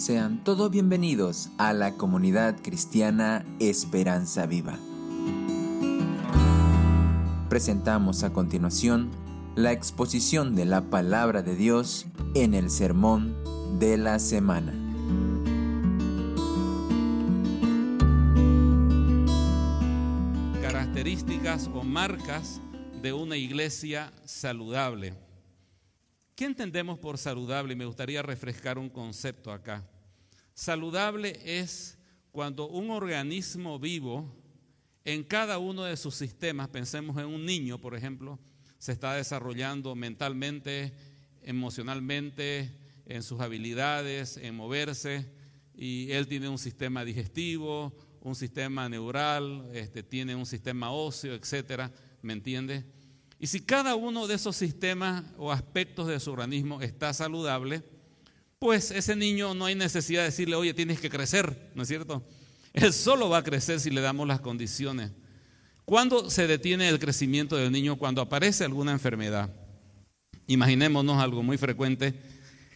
[0.00, 4.78] Sean todos bienvenidos a la comunidad cristiana Esperanza Viva.
[7.50, 9.10] Presentamos a continuación
[9.56, 13.36] la exposición de la palabra de Dios en el sermón
[13.78, 14.72] de la semana.
[20.62, 22.62] Características o marcas
[23.02, 25.12] de una iglesia saludable.
[26.40, 27.76] ¿Qué entendemos por saludable?
[27.76, 29.84] Me gustaría refrescar un concepto acá.
[30.54, 31.98] Saludable es
[32.32, 34.36] cuando un organismo vivo
[35.04, 38.38] en cada uno de sus sistemas, pensemos en un niño, por ejemplo,
[38.78, 40.94] se está desarrollando mentalmente,
[41.42, 42.70] emocionalmente,
[43.06, 45.30] en sus habilidades, en moverse,
[45.74, 51.90] y él tiene un sistema digestivo, un sistema neural, este, tiene un sistema óseo, etcétera,
[52.22, 52.84] ¿me entiende?
[53.38, 57.82] Y si cada uno de esos sistemas o aspectos de su organismo está saludable,
[58.60, 62.22] pues ese niño no hay necesidad de decirle, oye, tienes que crecer, ¿no es cierto?
[62.74, 65.12] Él solo va a crecer si le damos las condiciones.
[65.86, 67.96] ¿Cuándo se detiene el crecimiento del niño?
[67.96, 69.50] Cuando aparece alguna enfermedad.
[70.46, 72.12] Imaginémonos algo muy frecuente.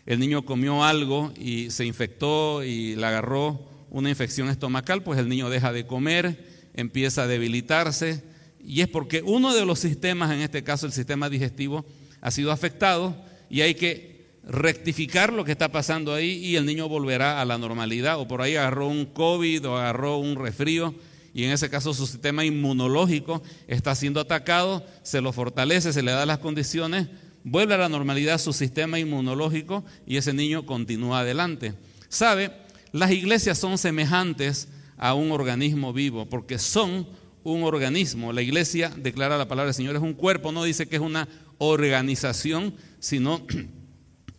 [0.07, 5.29] El niño comió algo y se infectó y le agarró una infección estomacal, pues el
[5.29, 8.25] niño deja de comer, empieza a debilitarse,
[8.59, 11.85] y es porque uno de los sistemas, en este caso el sistema digestivo,
[12.23, 13.15] ha sido afectado
[13.51, 14.14] y hay que
[14.47, 18.43] rectificar lo que está pasando ahí y el niño volverá a la normalidad o por
[18.43, 20.95] ahí agarró un COVID o agarró un resfrío
[21.33, 26.13] y en ese caso su sistema inmunológico está siendo atacado, se lo fortalece, se le
[26.13, 27.09] da las condiciones,
[27.43, 31.75] vuelve a la normalidad su sistema inmunológico y ese niño continúa adelante.
[32.09, 32.53] ¿Sabe?
[32.93, 37.09] Las iglesias son semejantes a un organismo vivo porque son
[37.43, 38.33] un organismo.
[38.33, 41.29] La iglesia, declara la palabra del Señor, es un cuerpo, no dice que es una
[41.59, 43.45] organización, sino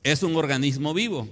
[0.06, 1.28] es un organismo vivo.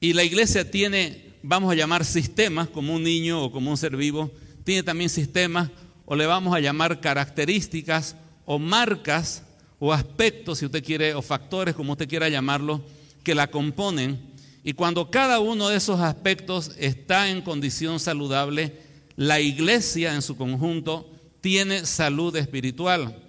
[0.00, 3.94] Y la iglesia tiene, vamos a llamar sistemas, como un niño o como un ser
[3.94, 4.30] vivo,
[4.64, 5.70] tiene también sistemas,
[6.06, 8.16] o le vamos a llamar características
[8.46, 9.42] o marcas
[9.78, 12.82] o aspectos, si usted quiere, o factores, como usted quiera llamarlo,
[13.22, 14.18] que la componen.
[14.64, 18.78] Y cuando cada uno de esos aspectos está en condición saludable,
[19.16, 21.10] la iglesia en su conjunto
[21.42, 23.22] tiene salud espiritual.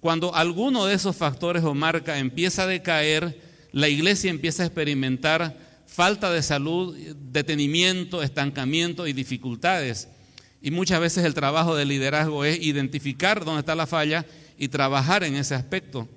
[0.00, 5.56] Cuando alguno de esos factores o marca empieza a decaer, la iglesia empieza a experimentar
[5.86, 6.96] falta de salud,
[7.32, 10.08] detenimiento, estancamiento y dificultades.
[10.60, 14.26] Y muchas veces el trabajo de liderazgo es identificar dónde está la falla
[14.58, 16.08] y trabajar en ese aspecto.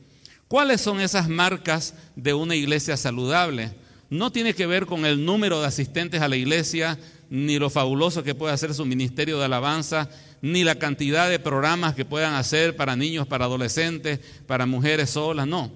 [0.48, 3.72] ¿Cuáles son esas marcas de una iglesia saludable?
[4.10, 8.24] No tiene que ver con el número de asistentes a la iglesia, ni lo fabuloso
[8.24, 10.10] que puede hacer su ministerio de alabanza,
[10.42, 15.48] ni la cantidad de programas que puedan hacer para niños, para adolescentes, para mujeres solas,
[15.48, 15.72] no.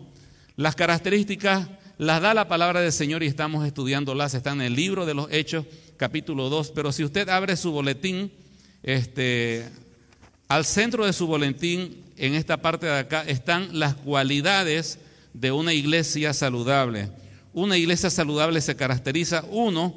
[0.58, 1.68] Las características
[1.98, 5.30] las da la palabra del Señor y estamos estudiándolas, están en el libro de los
[5.30, 5.66] Hechos,
[5.98, 8.32] capítulo 2, pero si usted abre su boletín,
[8.82, 9.68] este,
[10.48, 15.00] al centro de su boletín, en esta parte de acá, están las cualidades
[15.34, 17.10] de una iglesia saludable.
[17.54, 19.94] Una iglesia saludable se caracteriza, uno,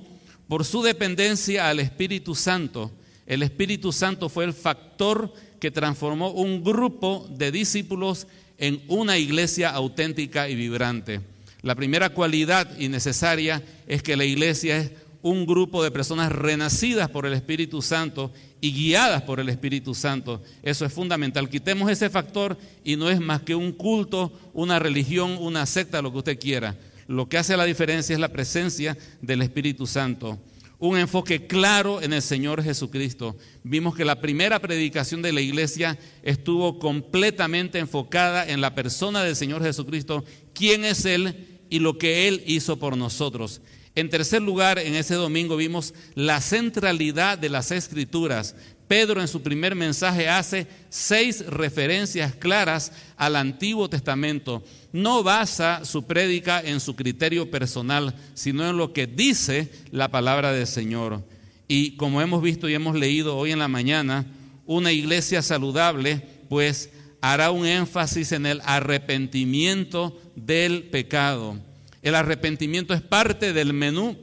[0.49, 2.91] por su dependencia al Espíritu Santo.
[3.27, 8.27] El Espíritu Santo fue el factor que transformó un grupo de discípulos
[8.59, 11.21] en una iglesia auténtica y vibrante.
[11.63, 14.93] La primera cualidad y necesaria es que la iglesia es
[15.23, 20.43] un grupo de personas renacidas por el Espíritu Santo y guiadas por el Espíritu Santo.
[20.63, 21.49] Eso es fundamental.
[21.49, 26.13] Quitemos ese factor y no es más que un culto, una religión, una secta, lo
[26.13, 26.77] que usted quiera.
[27.09, 30.39] Lo que hace la diferencia es la presencia del Espíritu Santo.
[30.81, 33.37] Un enfoque claro en el Señor Jesucristo.
[33.65, 39.35] Vimos que la primera predicación de la iglesia estuvo completamente enfocada en la persona del
[39.35, 40.25] Señor Jesucristo,
[40.55, 43.61] quién es Él y lo que Él hizo por nosotros.
[43.97, 48.55] En tercer lugar, en ese domingo vimos la centralidad de las escrituras.
[48.89, 54.65] Pedro en su primer mensaje hace seis referencias claras al Antiguo Testamento.
[54.93, 60.53] No basa su prédica en su criterio personal, sino en lo que dice la palabra
[60.53, 61.23] del Señor.
[61.69, 64.25] Y como hemos visto y hemos leído hoy en la mañana,
[64.65, 66.91] una iglesia saludable, pues
[67.21, 71.59] hará un énfasis en el arrepentimiento del pecado.
[72.01, 74.17] El arrepentimiento es parte del menú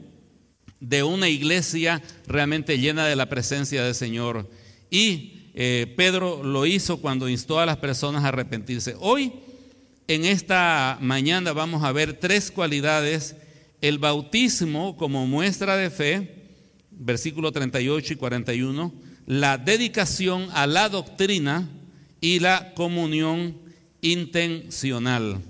[0.80, 4.48] de una iglesia realmente llena de la presencia del Señor.
[4.90, 8.94] Y eh, Pedro lo hizo cuando instó a las personas a arrepentirse.
[9.00, 9.32] Hoy,
[10.06, 13.36] en esta mañana, vamos a ver tres cualidades.
[13.80, 16.48] El bautismo como muestra de fe,
[16.90, 18.92] versículo 38 y 41,
[19.26, 21.68] la dedicación a la doctrina
[22.20, 23.56] y la comunión
[24.00, 25.40] intencional.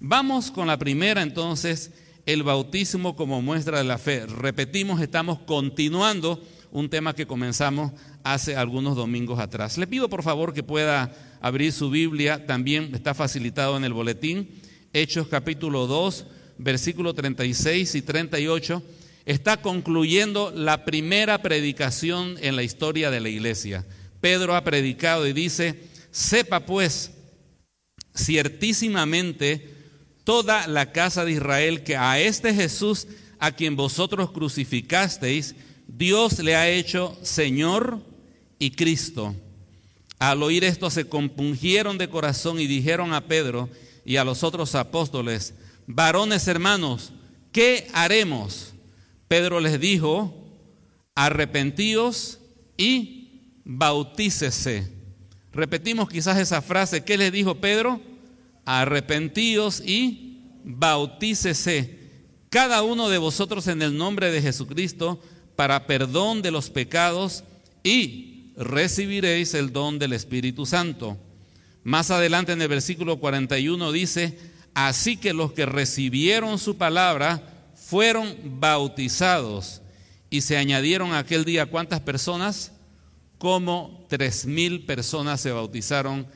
[0.00, 1.92] Vamos con la primera entonces,
[2.26, 4.26] el bautismo como muestra de la fe.
[4.26, 6.42] Repetimos, estamos continuando
[6.72, 7.92] un tema que comenzamos
[8.24, 9.78] hace algunos domingos atrás.
[9.78, 14.48] Le pido por favor que pueda abrir su Biblia, también está facilitado en el boletín,
[14.92, 16.26] Hechos capítulo 2,
[16.58, 18.82] versículo 36 y 38.
[19.26, 23.84] Está concluyendo la primera predicación en la historia de la iglesia.
[24.20, 27.12] Pedro ha predicado y dice, sepa pues
[28.16, 29.70] ciertísimamente
[30.24, 33.06] toda la casa de Israel que a este Jesús
[33.38, 35.54] a quien vosotros crucificasteis,
[35.86, 38.13] Dios le ha hecho Señor
[38.58, 39.34] y Cristo.
[40.18, 43.68] Al oír esto se compungieron de corazón y dijeron a Pedro
[44.04, 45.54] y a los otros apóstoles,
[45.86, 47.12] varones hermanos,
[47.52, 48.74] ¿qué haremos?
[49.28, 50.34] Pedro les dijo,
[51.14, 52.38] arrepentíos
[52.76, 54.92] y bautícese.
[55.52, 58.00] Repetimos quizás esa frase, ¿qué les dijo Pedro?
[58.64, 61.98] arrepentíos y bautícese
[62.48, 65.20] cada uno de vosotros en el nombre de Jesucristo
[65.56, 67.44] para perdón de los pecados
[67.82, 71.18] y recibiréis el don del Espíritu Santo.
[71.82, 74.38] Más adelante en el versículo 41 dice,
[74.74, 79.82] así que los que recibieron su palabra fueron bautizados
[80.30, 82.72] y se añadieron aquel día cuántas personas?
[83.38, 86.26] Como tres mil personas se bautizaron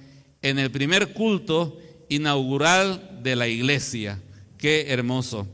[0.43, 1.79] en el primer culto
[2.09, 4.21] inaugural de la iglesia.
[4.59, 5.47] Qué hermoso.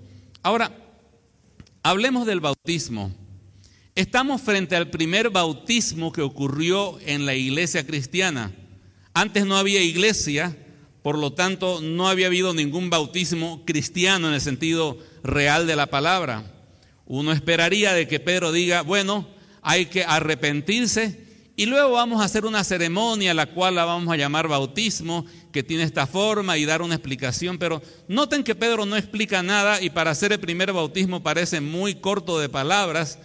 [0.42, 0.72] Ahora,
[1.82, 3.12] hablemos del bautismo.
[3.96, 8.50] Estamos frente al primer bautismo que ocurrió en la iglesia cristiana.
[9.12, 10.56] Antes no había iglesia,
[11.04, 15.86] por lo tanto no había habido ningún bautismo cristiano en el sentido real de la
[15.86, 16.42] palabra.
[17.06, 19.28] Uno esperaría de que Pedro diga, bueno,
[19.62, 21.24] hay que arrepentirse
[21.54, 25.62] y luego vamos a hacer una ceremonia, la cual la vamos a llamar bautismo, que
[25.62, 27.58] tiene esta forma y dar una explicación.
[27.58, 31.94] Pero noten que Pedro no explica nada y para hacer el primer bautismo parece muy
[31.94, 33.20] corto de palabras.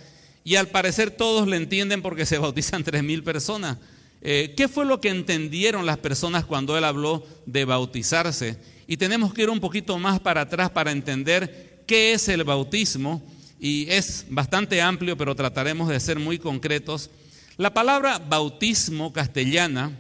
[0.50, 3.78] Y al parecer todos le entienden porque se bautizan tres mil personas.
[4.20, 8.58] Eh, ¿Qué fue lo que entendieron las personas cuando él habló de bautizarse?
[8.88, 13.22] Y tenemos que ir un poquito más para atrás para entender qué es el bautismo.
[13.60, 17.12] Y es bastante amplio, pero trataremos de ser muy concretos.
[17.58, 19.96] La palabra bautismo castellana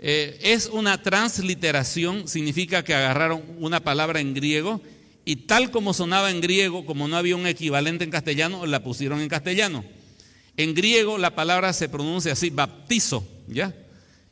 [0.00, 4.80] eh, es una transliteración, significa que agarraron una palabra en griego
[5.28, 9.20] y tal como sonaba en griego, como no había un equivalente en castellano, la pusieron
[9.20, 9.84] en castellano.
[10.56, 13.74] En griego la palabra se pronuncia así, baptizo, ¿ya?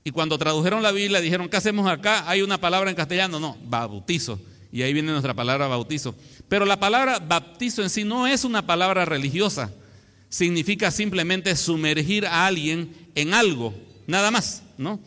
[0.04, 2.26] Y cuando tradujeron la Biblia dijeron, ¿qué hacemos acá?
[2.26, 3.38] ¿Hay una palabra en castellano?
[3.38, 4.40] No, bautizo.
[4.72, 6.14] Y ahí viene nuestra palabra bautizo.
[6.48, 9.70] Pero la palabra baptizo en sí no es una palabra religiosa
[10.30, 13.74] significa simplemente sumergir a alguien en algo,
[14.06, 14.98] nada más, ¿no?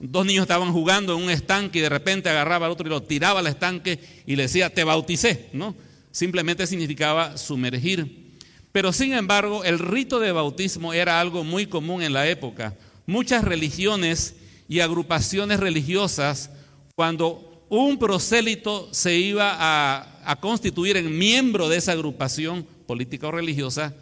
[0.00, 3.02] Dos niños estaban jugando en un estanque y de repente agarraba al otro y lo
[3.02, 5.74] tiraba al estanque y le decía, te bauticé, ¿no?
[6.12, 8.36] Simplemente significaba sumergir.
[8.70, 12.76] Pero sin embargo, el rito de bautismo era algo muy común en la época.
[13.06, 14.36] Muchas religiones
[14.68, 16.50] y agrupaciones religiosas,
[16.94, 23.32] cuando un prosélito se iba a, a constituir en miembro de esa agrupación política o
[23.32, 23.94] religiosa,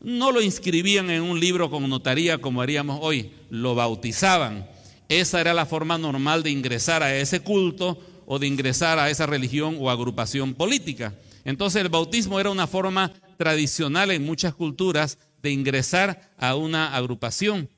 [0.00, 4.71] no lo inscribían en un libro como notaría como haríamos hoy, lo bautizaban.
[5.20, 9.26] Esa era la forma normal de ingresar a ese culto o de ingresar a esa
[9.26, 11.14] religión o agrupación política.
[11.44, 17.68] Entonces el bautismo era una forma tradicional en muchas culturas de ingresar a una agrupación.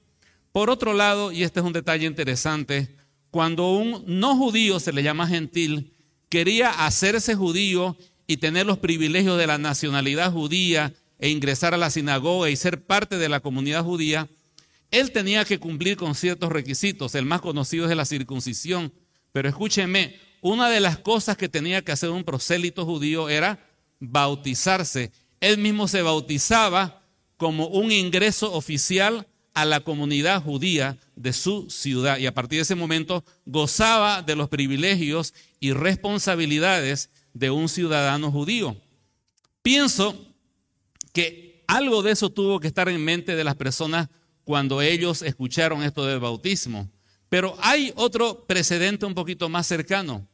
[0.52, 2.94] Por otro lado, y este es un detalle interesante,
[3.32, 5.92] cuando un no judío, se le llama gentil,
[6.28, 7.96] quería hacerse judío
[8.28, 12.84] y tener los privilegios de la nacionalidad judía e ingresar a la sinagoga y ser
[12.84, 14.28] parte de la comunidad judía,
[14.94, 17.16] él tenía que cumplir con ciertos requisitos.
[17.16, 18.92] El más conocido es la circuncisión.
[19.32, 23.58] Pero escúcheme, una de las cosas que tenía que hacer un prosélito judío era
[23.98, 25.10] bautizarse.
[25.40, 27.02] Él mismo se bautizaba
[27.36, 32.62] como un ingreso oficial a la comunidad judía de su ciudad y a partir de
[32.62, 38.76] ese momento gozaba de los privilegios y responsabilidades de un ciudadano judío.
[39.60, 40.16] Pienso
[41.12, 44.08] que algo de eso tuvo que estar en mente de las personas
[44.44, 46.88] cuando ellos escucharon esto del bautismo.
[47.28, 50.26] Pero hay otro precedente un poquito más cercano.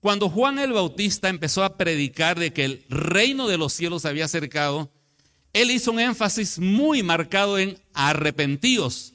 [0.00, 4.24] Cuando Juan el Bautista empezó a predicar de que el reino de los cielos había
[4.24, 4.90] acercado,
[5.52, 9.12] él hizo un énfasis muy marcado en arrepentidos.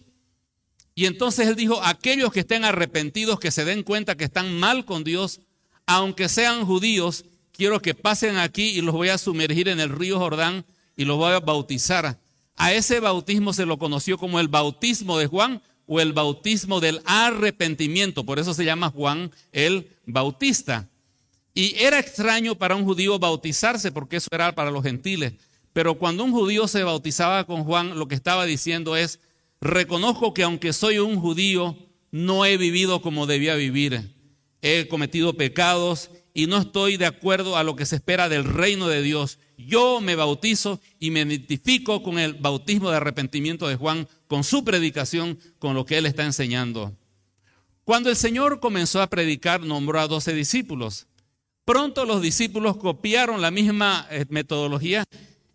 [0.95, 4.85] Y entonces él dijo, aquellos que estén arrepentidos, que se den cuenta que están mal
[4.85, 5.41] con Dios,
[5.85, 10.19] aunque sean judíos, quiero que pasen aquí y los voy a sumergir en el río
[10.19, 10.65] Jordán
[10.95, 12.17] y lo voy a bautizar.
[12.57, 17.01] A ese bautismo se lo conoció como el bautismo de Juan o el bautismo del
[17.05, 18.25] arrepentimiento.
[18.25, 20.89] Por eso se llama Juan el Bautista.
[21.53, 25.33] Y era extraño para un judío bautizarse porque eso era para los gentiles.
[25.73, 29.19] Pero cuando un judío se bautizaba con Juan, lo que estaba diciendo es,
[29.61, 31.77] reconozco que aunque soy un judío,
[32.11, 34.15] no he vivido como debía vivir.
[34.61, 38.87] He cometido pecados y no estoy de acuerdo a lo que se espera del reino
[38.87, 39.39] de Dios.
[39.57, 44.63] Yo me bautizo y me identifico con el bautismo de arrepentimiento de Juan, con su
[44.63, 46.93] predicación, con lo que él está enseñando.
[47.83, 51.07] Cuando el Señor comenzó a predicar, nombró a doce discípulos.
[51.65, 55.03] Pronto los discípulos copiaron la misma eh, metodología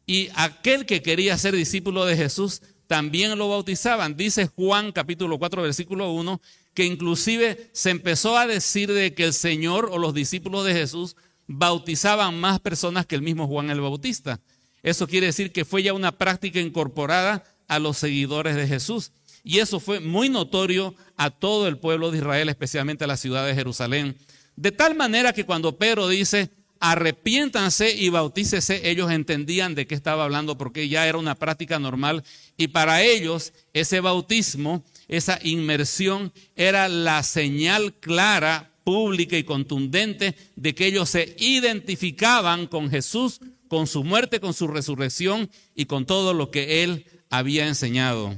[0.04, 4.16] y aquel que quería ser discípulo de Jesús también lo bautizaban.
[4.16, 6.40] Dice Juan capítulo 4 versículo 1
[6.75, 11.16] que inclusive se empezó a decir de que el Señor o los discípulos de Jesús
[11.46, 14.40] bautizaban más personas que el mismo Juan el Bautista.
[14.82, 19.12] Eso quiere decir que fue ya una práctica incorporada a los seguidores de Jesús.
[19.44, 23.46] Y eso fue muy notorio a todo el pueblo de Israel, especialmente a la ciudad
[23.46, 24.16] de Jerusalén.
[24.56, 26.50] De tal manera que cuando Pedro dice,
[26.82, 32.25] arrepiéntanse y bautícese, ellos entendían de qué estaba hablando porque ya era una práctica normal
[32.56, 40.75] y para ellos ese bautismo, esa inmersión era la señal clara, pública y contundente de
[40.75, 46.35] que ellos se identificaban con Jesús, con su muerte, con su resurrección y con todo
[46.35, 48.37] lo que él había enseñado.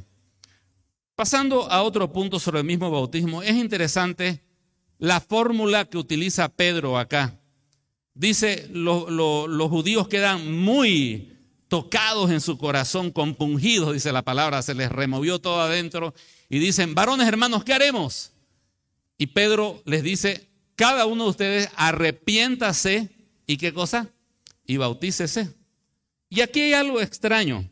[1.14, 4.40] Pasando a otro punto sobre el mismo bautismo, es interesante
[4.98, 7.40] la fórmula que utiliza Pedro acá.
[8.14, 11.34] Dice, los judíos quedan muy
[11.68, 16.14] tocados en su corazón, compungidos, dice la palabra, se les removió todo adentro
[16.48, 18.33] y dicen, varones hermanos, ¿qué haremos?
[19.18, 23.10] Y Pedro les dice, cada uno de ustedes arrepiéntase
[23.46, 24.10] y qué cosa?
[24.66, 25.54] Y bautícese.
[26.28, 27.70] Y aquí hay algo extraño.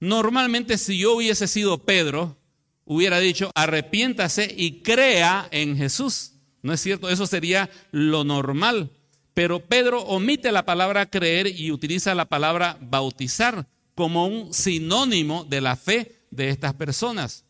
[0.00, 2.36] Normalmente si yo hubiese sido Pedro,
[2.84, 6.32] hubiera dicho, arrepiéntase y crea en Jesús.
[6.62, 7.08] ¿No es cierto?
[7.08, 8.90] Eso sería lo normal.
[9.34, 15.60] Pero Pedro omite la palabra creer y utiliza la palabra bautizar como un sinónimo de
[15.60, 17.44] la fe de estas personas.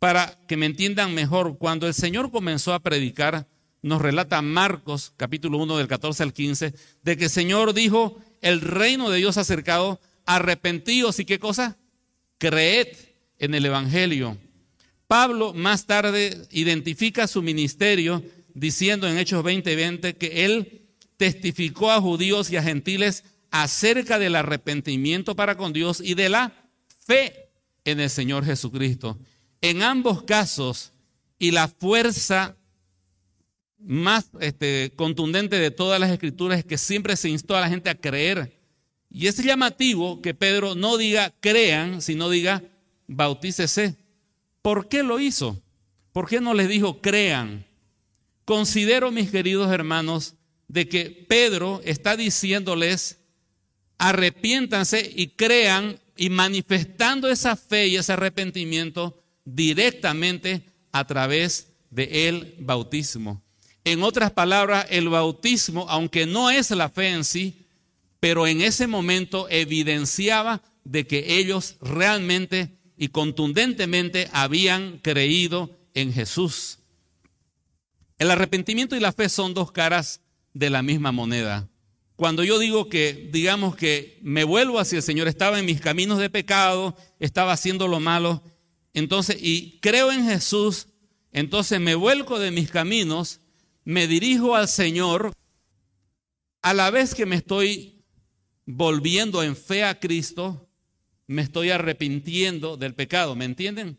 [0.00, 3.46] Para que me entiendan mejor, cuando el Señor comenzó a predicar,
[3.82, 8.62] nos relata Marcos capítulo 1 del 14 al 15, de que el Señor dijo, el
[8.62, 11.76] reino de Dios ha acercado, arrepentíos y qué cosa?
[12.38, 12.88] Creed
[13.38, 14.38] en el Evangelio.
[15.06, 18.22] Pablo más tarde identifica su ministerio
[18.54, 20.86] diciendo en Hechos 20:20 20, que él
[21.18, 26.54] testificó a judíos y a gentiles acerca del arrepentimiento para con Dios y de la
[27.04, 27.50] fe
[27.84, 29.18] en el Señor Jesucristo.
[29.60, 30.92] En ambos casos,
[31.40, 32.56] y la fuerza
[33.78, 37.90] más este, contundente de todas las escrituras es que siempre se instó a la gente
[37.90, 38.60] a creer.
[39.10, 42.62] Y es llamativo que Pedro no diga crean, sino diga
[43.08, 43.96] bautícese.
[44.62, 45.60] ¿Por qué lo hizo?
[46.12, 47.66] ¿Por qué no les dijo crean?
[48.44, 50.34] Considero, mis queridos hermanos,
[50.68, 53.18] de que Pedro está diciéndoles,
[53.96, 59.20] arrepiéntanse y crean y manifestando esa fe y ese arrepentimiento
[59.54, 63.42] directamente a través de el bautismo.
[63.84, 67.66] En otras palabras, el bautismo, aunque no es la fe en sí,
[68.20, 76.78] pero en ese momento evidenciaba de que ellos realmente y contundentemente habían creído en Jesús.
[78.18, 80.20] El arrepentimiento y la fe son dos caras
[80.52, 81.68] de la misma moneda.
[82.16, 86.18] Cuando yo digo que, digamos que me vuelvo hacia el Señor, estaba en mis caminos
[86.18, 88.42] de pecado, estaba haciendo lo malo,
[88.94, 90.88] entonces, y creo en Jesús,
[91.32, 93.40] entonces me vuelco de mis caminos,
[93.84, 95.32] me dirijo al Señor,
[96.62, 98.02] a la vez que me estoy
[98.66, 100.68] volviendo en fe a Cristo,
[101.26, 103.98] me estoy arrepintiendo del pecado, ¿me entienden?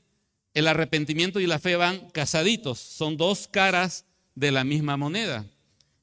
[0.53, 4.05] El arrepentimiento y la fe van casaditos, son dos caras
[4.35, 5.45] de la misma moneda.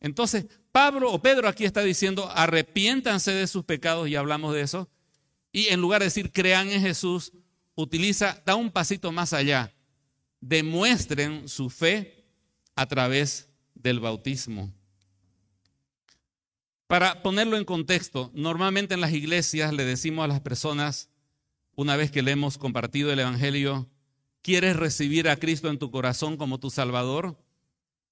[0.01, 4.89] Entonces, Pablo o Pedro aquí está diciendo, arrepiéntanse de sus pecados y hablamos de eso.
[5.53, 7.33] Y en lugar de decir crean en Jesús,
[7.83, 9.73] utiliza, da un pasito más allá.
[10.41, 12.27] Demuestren su fe
[12.75, 14.73] a través del bautismo.
[16.89, 21.11] Para ponerlo en contexto, normalmente en las iglesias le decimos a las personas,
[21.77, 23.89] una vez que le hemos compartido el Evangelio,
[24.43, 27.39] ¿quieres recibir a Cristo en tu corazón como tu Salvador?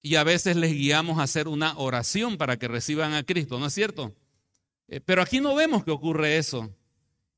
[0.00, 3.66] Y a veces les guiamos a hacer una oración para que reciban a Cristo, ¿no
[3.66, 4.14] es cierto?
[4.86, 6.72] Eh, pero aquí no vemos que ocurre eso.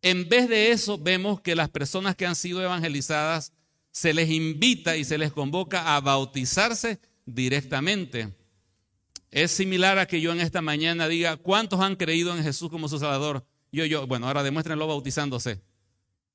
[0.02, 3.52] En vez de eso, vemos que las personas que han sido evangelizadas
[3.90, 8.32] se les invita y se les convoca a bautizarse directamente.
[9.30, 12.88] Es similar a que yo en esta mañana diga, ¿cuántos han creído en Jesús como
[12.88, 13.44] su Salvador?
[13.72, 15.60] Yo, yo, bueno, ahora demuéstrenlo bautizándose.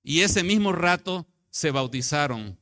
[0.04, 2.60] Y ese mismo rato se bautizaron.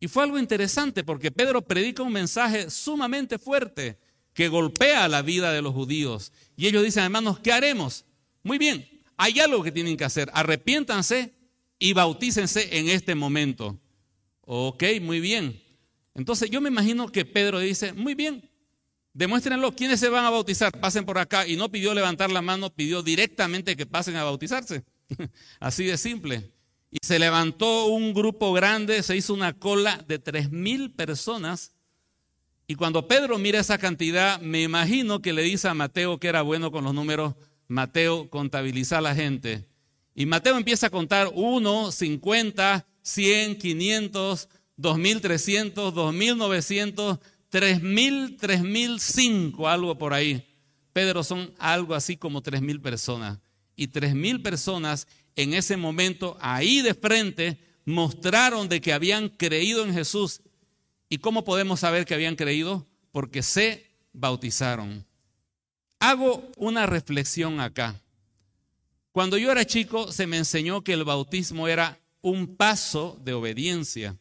[0.00, 3.98] Y fue algo interesante porque Pedro predica un mensaje sumamente fuerte.
[4.32, 6.32] que golpea la vida de los judíos.
[6.56, 8.04] Y ellos dicen, hermanos, ¿qué haremos?
[8.42, 8.88] Muy bien,
[9.20, 10.30] hay algo que tienen que hacer.
[10.32, 11.34] Arrepiéntanse
[11.78, 13.78] y bautícense en este momento.
[14.40, 15.62] Ok, muy bien.
[16.14, 18.50] Entonces yo me imagino que Pedro dice, muy bien,
[19.12, 20.72] demuéstrenlo, ¿quiénes se van a bautizar?
[20.80, 21.46] Pasen por acá.
[21.46, 24.84] Y no pidió levantar la mano, pidió directamente que pasen a bautizarse.
[25.60, 26.50] Así de simple.
[26.90, 31.74] Y se levantó un grupo grande, se hizo una cola de tres mil personas.
[32.66, 36.40] Y cuando Pedro mira esa cantidad, me imagino que le dice a Mateo que era
[36.40, 37.34] bueno con los números,
[37.70, 39.64] Mateo contabiliza a la gente.
[40.12, 50.12] Y Mateo empieza a contar 1, 50, 100, 500, 2300, 2900, 3000, 3005, algo por
[50.12, 50.44] ahí.
[50.92, 53.38] Pedro son algo así como 3000 personas.
[53.76, 59.94] Y 3000 personas en ese momento, ahí de frente, mostraron de que habían creído en
[59.94, 60.40] Jesús.
[61.08, 62.88] ¿Y cómo podemos saber que habían creído?
[63.12, 65.06] Porque se bautizaron.
[66.00, 68.00] Hago una reflexión acá.
[69.12, 74.16] Cuando yo era chico se me enseñó que el bautismo era un paso de obediencia.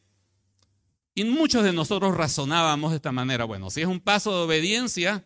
[1.15, 3.45] Y muchos de nosotros razonábamos de esta manera.
[3.45, 5.25] Bueno, si es un paso de obediencia,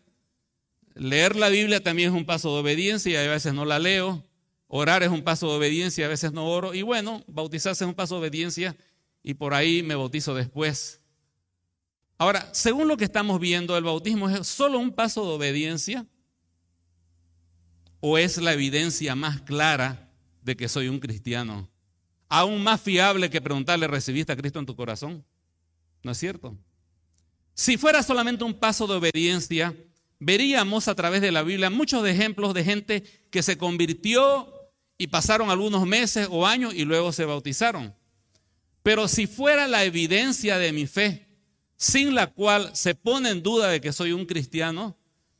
[0.94, 4.24] leer la Biblia también es un paso de obediencia y a veces no la leo.
[4.68, 6.72] Orar es un paso de obediencia a veces no oro.
[6.72, 8.76] Y bueno, bautizarse es un paso de obediencia
[9.22, 11.00] y por ahí me bautizo después.
[12.16, 16.06] Ahora, según lo que estamos viendo, ¿el bautismo es solo un paso de obediencia?
[18.06, 20.10] ¿O es la evidencia más clara
[20.42, 21.70] de que soy un cristiano?
[22.28, 25.24] Aún más fiable que preguntarle, ¿recibiste a Cristo en tu corazón?
[26.02, 26.54] ¿No es cierto?
[27.54, 29.74] Si fuera solamente un paso de obediencia,
[30.18, 34.52] veríamos a través de la Biblia muchos ejemplos de gente que se convirtió
[34.98, 37.94] y pasaron algunos meses o años y luego se bautizaron.
[38.82, 41.26] Pero si fuera la evidencia de mi fe,
[41.78, 44.94] sin la cual se pone en duda de que soy un cristiano,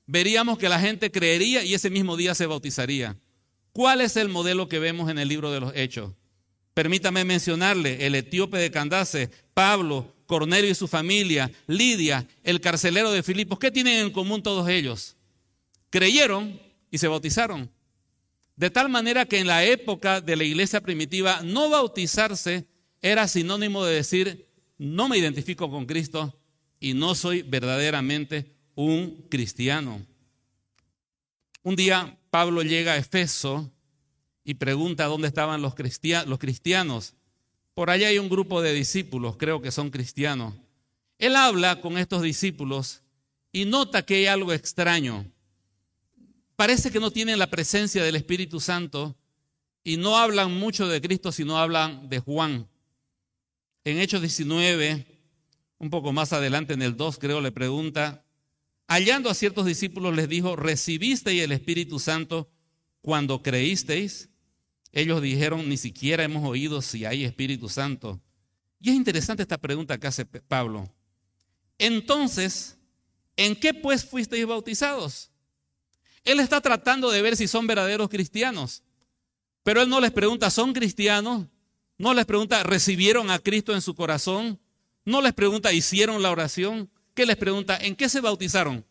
[0.07, 3.17] veríamos que la gente creería y ese mismo día se bautizaría.
[3.73, 6.13] ¿Cuál es el modelo que vemos en el libro de los Hechos?
[6.75, 13.23] Permítame mencionarle, el etíope de Candace, Pablo, Cornelio y su familia, Lidia, el carcelero de
[13.23, 15.17] Filipos, ¿qué tienen en común todos ellos?
[15.91, 17.71] Creyeron y se bautizaron.
[18.57, 22.67] De tal manera que en la época de la iglesia primitiva, no bautizarse
[23.03, 26.39] era sinónimo de decir, no me identifico con Cristo
[26.81, 30.05] y no soy verdaderamente un cristiano.
[31.63, 33.71] Un día Pablo llega a Efeso
[34.45, 37.15] y pregunta dónde estaban los, cristianos.
[37.75, 40.55] Por allá hay un grupo de discípulos, creo que son cristianos.
[41.19, 43.03] Él habla con estos discípulos
[43.53, 45.25] y nota que hay algo extraño.
[46.57, 49.17] Parece que no tienen la presencia del Espíritu Santo
[49.83, 52.69] y no hablan mucho de Cristo, sino hablan de Juan.
[53.85, 55.07] En Hechos 19,
[55.79, 58.24] un poco más adelante en el 2, creo, le pregunta,
[58.87, 62.51] hallando a ciertos discípulos les dijo, ¿recibisteis el Espíritu Santo
[63.01, 64.31] cuando creísteis?
[64.93, 68.21] Ellos dijeron, ni siquiera hemos oído si hay Espíritu Santo.
[68.81, 70.89] Y es interesante esta pregunta que hace Pablo.
[71.79, 72.79] Entonces,
[73.37, 75.31] ¿en qué pues fuisteis bautizados?
[76.25, 78.83] Él está tratando de ver si son verdaderos cristianos.
[79.63, 81.47] Pero él no les pregunta, ¿son cristianos?
[81.99, 84.61] No les pregunta, ¿recibieron a Cristo en su corazón?
[85.05, 86.91] No les pregunta, ¿hicieron la oración?
[87.15, 87.77] ¿Qué les pregunta?
[87.77, 88.85] ¿En qué se bautizaron?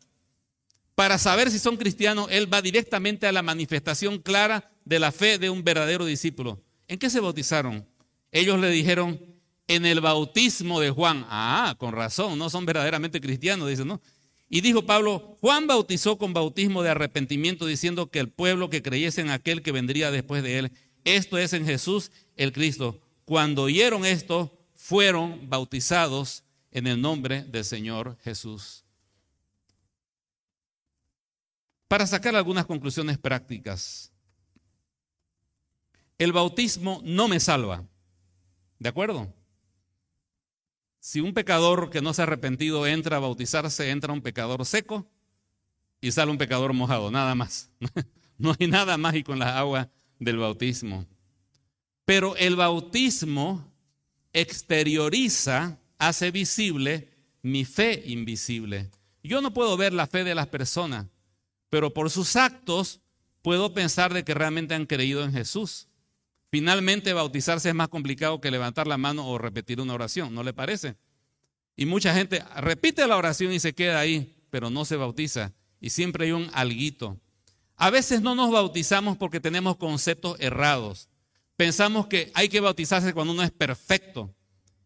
[0.95, 5.37] Para saber si son cristianos, él va directamente a la manifestación clara de la fe
[5.37, 6.61] de un verdadero discípulo.
[6.87, 7.87] ¿En qué se bautizaron?
[8.31, 9.19] Ellos le dijeron,
[9.67, 11.25] en el bautismo de Juan.
[11.29, 14.01] Ah, con razón, no son verdaderamente cristianos, dicen, ¿no?
[14.49, 19.21] Y dijo Pablo, Juan bautizó con bautismo de arrepentimiento, diciendo que el pueblo que creyese
[19.21, 20.71] en aquel que vendría después de él,
[21.05, 23.01] esto es en Jesús el Cristo.
[23.25, 26.42] Cuando oyeron esto, fueron bautizados
[26.73, 28.83] en el nombre del Señor Jesús.
[31.87, 34.11] Para sacar algunas conclusiones prácticas,
[36.17, 37.85] el bautismo no me salva.
[38.79, 39.31] ¿De acuerdo?
[40.99, 45.07] Si un pecador que no se ha arrepentido entra a bautizarse, entra un pecador seco
[46.01, 47.71] y sale un pecador mojado, nada más.
[48.35, 51.05] No hay nada mágico en la agua del bautismo.
[52.03, 53.71] Pero el bautismo
[54.33, 57.09] exterioriza, hace visible
[57.41, 58.89] mi fe invisible.
[59.23, 61.07] Yo no puedo ver la fe de las personas,
[61.69, 63.01] pero por sus actos
[63.41, 65.87] puedo pensar de que realmente han creído en Jesús.
[66.49, 70.53] Finalmente, bautizarse es más complicado que levantar la mano o repetir una oración, ¿no le
[70.53, 70.95] parece?
[71.75, 75.53] Y mucha gente repite la oración y se queda ahí, pero no se bautiza.
[75.81, 77.19] Y siempre hay un alguito.
[77.75, 81.09] A veces no nos bautizamos porque tenemos conceptos errados.
[81.55, 84.33] Pensamos que hay que bautizarse cuando uno es perfecto.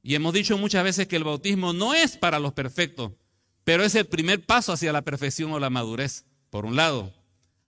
[0.02, 3.12] Y hemos dicho muchas veces que el bautismo no es para los perfectos.
[3.64, 7.14] pero es el primer paso hacia la perfección o la madurez, por un lado.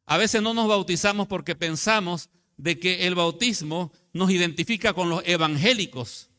[0.05, 5.21] A veces no nos bautizamos porque pensamos de que el bautismo nos identifica con los
[5.25, 6.29] evangélicos.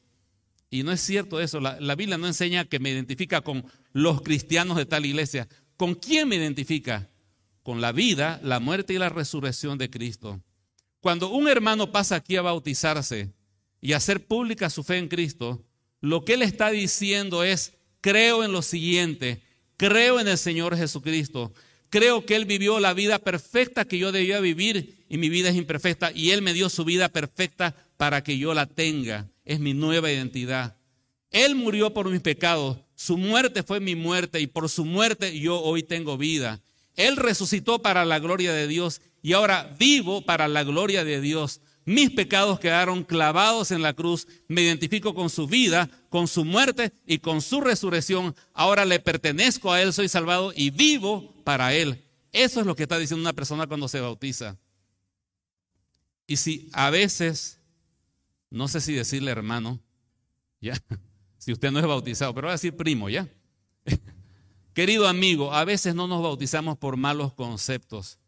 [0.71, 1.61] Y no es cierto eso.
[1.61, 5.49] La, Biblia no enseña que me identifica con los cristianos de tal iglesia.
[5.77, 7.11] ¿Con quién me identifica?
[7.63, 10.41] Con la vida, la muerte y la resurrección de Cristo.
[11.01, 13.33] Cuando un hermano pasa aquí a bautizarse
[13.81, 15.65] y a hacer pública su fe en Cristo,
[16.01, 19.43] lo que él está diciendo es, creo en lo siguiente,
[19.77, 21.53] creo en el Señor Jesucristo,
[21.91, 25.57] Creo que Él vivió la vida perfecta que yo debía vivir y mi vida es
[25.57, 29.29] imperfecta y Él me dio su vida perfecta para que yo la tenga.
[29.45, 30.77] Es mi nueva identidad.
[31.33, 35.61] Él murió por mis pecados, su muerte fue mi muerte y por su muerte yo
[35.61, 36.61] hoy tengo vida.
[36.95, 41.61] Él resucitó para la gloria de Dios y ahora vivo para la gloria de Dios.
[41.91, 44.29] Mis pecados quedaron clavados en la cruz.
[44.47, 48.37] Me identifico con su vida, con su muerte y con su resurrección.
[48.55, 52.05] Ahora le pertenezco a Él, soy salvado y vivo para Él.
[52.31, 54.57] Eso es lo que está diciendo una persona cuando se bautiza.
[56.29, 57.59] Y si a veces,
[58.51, 59.81] no sé si decirle hermano,
[60.61, 60.81] ya,
[61.39, 63.27] si usted no es bautizado, pero voy a decir primo, ya.
[64.75, 68.20] Querido amigo, a veces no nos bautizamos por malos conceptos.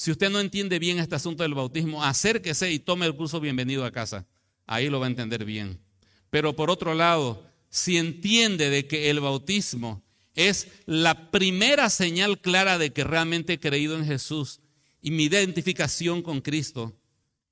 [0.00, 3.84] Si usted no entiende bien este asunto del bautismo, acérquese y tome el curso Bienvenido
[3.84, 4.26] a casa.
[4.66, 5.78] Ahí lo va a entender bien.
[6.30, 10.02] Pero por otro lado, si entiende de que el bautismo
[10.34, 14.60] es la primera señal clara de que realmente he creído en Jesús
[15.02, 16.96] y mi identificación con Cristo,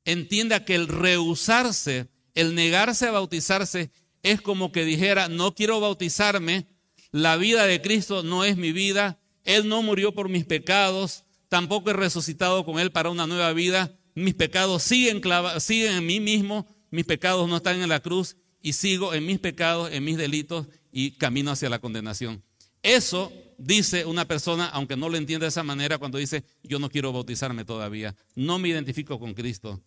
[0.07, 3.91] entienda que el rehusarse, el negarse a bautizarse,
[4.23, 6.67] es como que dijera, no quiero bautizarme,
[7.11, 11.91] la vida de Cristo no es mi vida, Él no murió por mis pecados, tampoco
[11.91, 13.95] he resucitado con Él para una nueva vida.
[14.15, 19.15] Mis pecados siguen, en mí mismo, mis pecados no están en la cruz y sigo
[19.15, 22.43] en mis pecados, en mis delitos y camino hacia la condenación.
[22.83, 26.91] Eso dice una persona, aunque no lo entienda de esa manera, cuando dice, yo no
[26.91, 29.81] quiero bautizarme todavía, no me identifico con Cristo.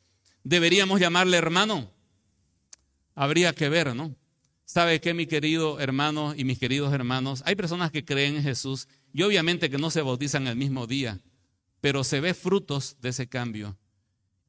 [0.43, 1.91] Deberíamos llamarle hermano.
[3.15, 4.15] Habría que ver, ¿no?
[4.65, 7.43] ¿Sabe qué, mi querido hermano y mis queridos hermanos?
[7.45, 11.19] Hay personas que creen en Jesús y obviamente que no se bautizan el mismo día
[11.81, 13.77] pero se ve frutos de ese cambio.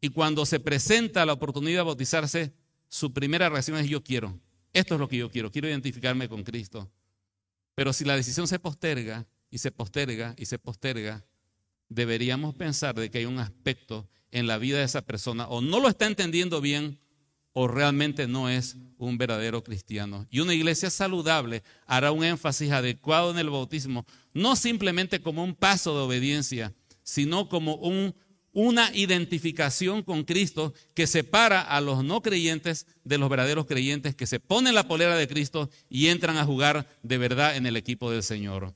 [0.00, 2.52] Y cuando se presenta la oportunidad de bautizarse,
[2.88, 4.38] su primera reacción es yo quiero.
[4.72, 6.90] Esto es lo que yo quiero, quiero identificarme con Cristo.
[7.74, 11.24] Pero si la decisión se posterga y se posterga y se posterga,
[11.88, 15.80] deberíamos pensar de que hay un aspecto en la vida de esa persona o no
[15.80, 16.98] lo está entendiendo bien
[17.54, 20.26] o realmente no es un verdadero cristiano.
[20.30, 25.54] Y una iglesia saludable hará un énfasis adecuado en el bautismo, no simplemente como un
[25.54, 28.14] paso de obediencia, sino como un,
[28.52, 34.26] una identificación con Cristo que separa a los no creyentes de los verdaderos creyentes que
[34.26, 38.10] se ponen la polera de Cristo y entran a jugar de verdad en el equipo
[38.10, 38.74] del Señor.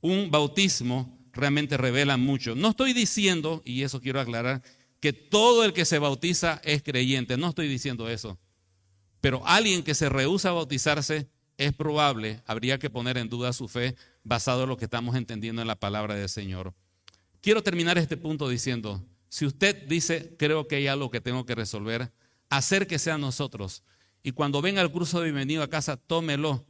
[0.00, 2.54] Un bautismo realmente revela mucho.
[2.54, 4.62] No estoy diciendo, y eso quiero aclarar,
[5.00, 7.36] que todo el que se bautiza es creyente.
[7.36, 8.38] No estoy diciendo eso.
[9.20, 13.66] Pero alguien que se rehúsa a bautizarse es probable, habría que poner en duda su
[13.66, 16.74] fe basado en lo que estamos entendiendo en la palabra del Señor.
[17.46, 21.54] Quiero terminar este punto diciendo, si usted dice, creo que hay algo que tengo que
[21.54, 22.10] resolver,
[22.48, 23.84] acérquese a nosotros.
[24.24, 26.66] Y cuando venga el curso de bienvenido a casa, tómelo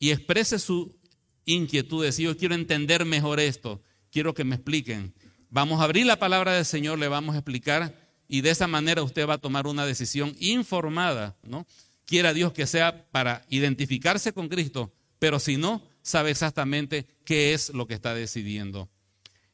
[0.00, 0.98] y exprese su
[1.44, 2.10] inquietud.
[2.10, 5.14] Si yo quiero entender mejor esto, quiero que me expliquen.
[5.48, 7.94] Vamos a abrir la palabra del Señor, le vamos a explicar
[8.26, 11.68] y de esa manera usted va a tomar una decisión informada, ¿no?
[12.04, 17.72] Quiera Dios que sea para identificarse con Cristo, pero si no, sabe exactamente qué es
[17.72, 18.90] lo que está decidiendo.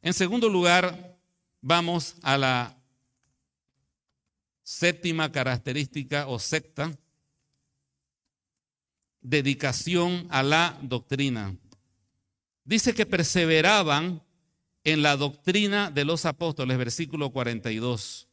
[0.03, 1.17] En segundo lugar,
[1.61, 2.77] vamos a la
[4.65, 6.91] séptima característica o secta,
[9.21, 11.57] dedicación a la doctrina.
[12.65, 14.21] Dice que perseveraban
[14.83, 18.27] en la doctrina de los apóstoles, versículo 42.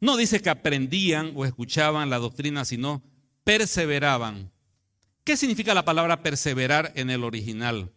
[0.00, 3.02] No dice que aprendían o escuchaban la doctrina, sino
[3.42, 4.52] perseveraban.
[5.24, 7.92] ¿Qué significa la palabra perseverar en el original?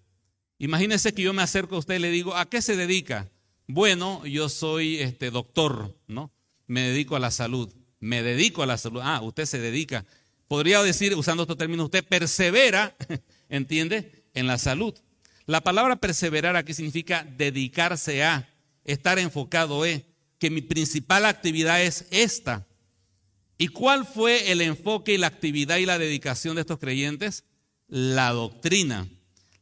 [0.62, 3.32] Imagínese que yo me acerco a usted y le digo, ¿a qué se dedica?
[3.66, 6.32] Bueno, yo soy este doctor, ¿no?
[6.68, 7.74] Me dedico a la salud.
[8.00, 9.02] Me dedico a la salud.
[9.04, 10.06] Ah, usted se dedica.
[10.48, 12.96] Podría decir, usando estos términos, usted persevera,
[13.50, 14.24] ¿entiende?
[14.36, 14.94] En la salud.
[15.48, 18.48] La palabra perseverar aquí significa dedicarse a,
[18.84, 20.06] estar enfocado en,
[20.38, 22.68] que mi principal actividad es esta.
[23.58, 27.46] ¿Y cuál fue el enfoque y la actividad y la dedicación de estos creyentes?
[27.88, 29.10] La doctrina.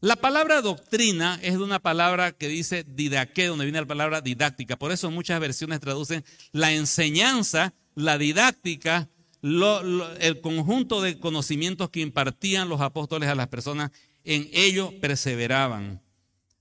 [0.02, 4.78] La palabra doctrina es de una palabra que dice didaqué, donde viene la palabra didáctica.
[4.78, 9.10] Por eso muchas versiones traducen la enseñanza, la didáctica,
[9.42, 13.92] el conjunto de conocimientos que impartían los apóstoles a las personas
[14.24, 16.02] en ello perseveraban.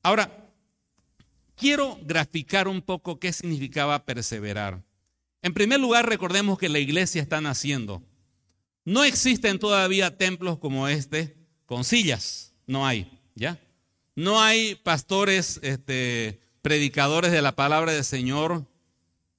[0.03, 0.53] Ahora,
[1.55, 4.83] quiero graficar un poco qué significaba perseverar.
[5.42, 8.03] En primer lugar, recordemos que la iglesia está naciendo.
[8.85, 13.61] No existen todavía templos como este con sillas, no hay, ¿ya?
[14.14, 18.66] No hay pastores, este, predicadores de la palabra del Señor.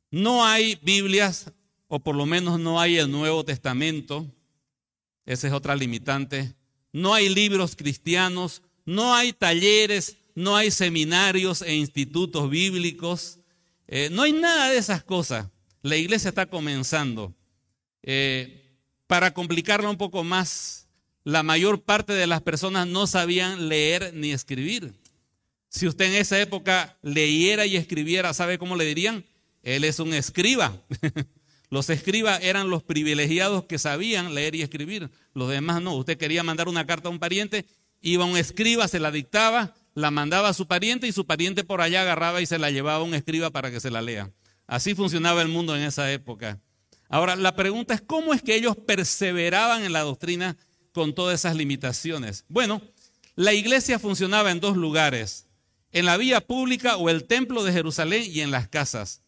[0.10, 1.52] No hay Biblias,
[1.88, 4.26] o por lo menos no hay el Nuevo Testamento.
[5.26, 6.56] Esa es otra limitante.
[6.92, 13.40] No hay libros cristianos, no hay talleres, no hay seminarios e institutos bíblicos.
[13.88, 15.48] Eh, no hay nada de esas cosas.
[15.82, 17.34] La iglesia está comenzando.
[18.02, 20.79] Eh, para complicarla un poco más,
[21.30, 24.94] la mayor parte de las personas no sabían leer ni escribir.
[25.70, 29.24] Si usted en esa época leyera y escribiera, ¿sabe cómo le dirían?
[29.62, 30.82] Él es un escriba.
[31.70, 35.12] Los escribas eran los privilegiados que sabían leer y escribir.
[35.36, 35.94] Los demás no.
[35.94, 37.68] Usted quería mandar una carta a un pariente,
[38.02, 41.82] iba un escriba, se la dictaba, la mandaba a su pariente y su pariente por
[41.82, 44.32] allá agarraba y se la llevaba a un escriba para que se la lea.
[44.66, 46.60] Así funcionaba el mundo en esa época.
[47.08, 50.58] Ahora, la pregunta es, ¿cómo es que ellos perseveraban en la doctrina
[51.00, 52.44] con todas esas limitaciones?
[52.50, 52.82] Bueno,
[53.38, 55.48] la iglesia funcionaba en dos lugares,
[55.94, 59.22] en la vía pública o el templo de Jerusalén y en las casas.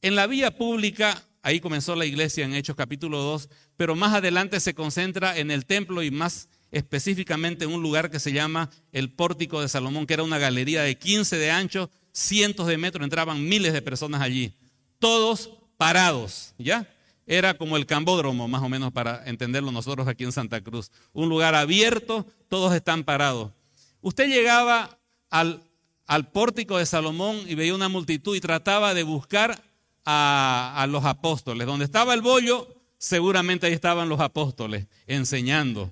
[0.00, 4.60] En la vía pública, ahí comenzó la iglesia en Hechos capítulo 2, pero más adelante
[4.60, 9.12] se concentra en el templo y más específicamente en un lugar que se llama el
[9.12, 13.46] Pórtico de Salomón, que era una galería de 15 de ancho, cientos de metros, entraban
[13.46, 14.54] miles de personas allí,
[14.98, 16.88] todos parados, ¿ya?
[17.30, 20.90] Era como el cambódromo, más o menos para entenderlo nosotros aquí en Santa Cruz.
[21.12, 23.52] Un lugar abierto, todos están parados.
[24.00, 24.98] Usted llegaba
[25.30, 25.62] al,
[26.08, 29.62] al pórtico de Salomón y veía una multitud y trataba de buscar
[30.04, 31.68] a, a los apóstoles.
[31.68, 32.66] Donde estaba el bollo,
[32.98, 35.88] seguramente ahí estaban los apóstoles enseñando.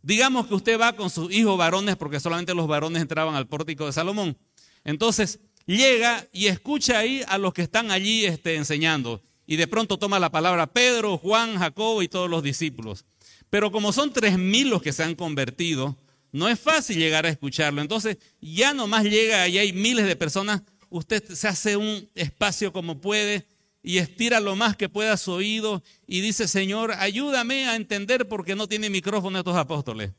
[0.00, 3.84] Digamos que usted va con sus hijos varones, porque solamente los varones entraban al pórtico
[3.84, 4.34] de Salomón.
[4.84, 9.98] Entonces llega y escucha ahí a los que están allí este, enseñando y de pronto
[9.98, 13.04] toma la palabra Pedro, Juan, Jacobo y todos los discípulos.
[13.50, 15.96] Pero como son tres mil los que se han convertido,
[16.30, 17.82] no es fácil llegar a escucharlo.
[17.82, 23.00] Entonces, ya nomás llega y hay miles de personas, usted se hace un espacio como
[23.00, 23.44] puede
[23.82, 28.54] y estira lo más que pueda su oído y dice, Señor, ayúdame a entender porque
[28.54, 30.12] no tiene micrófono estos apóstoles.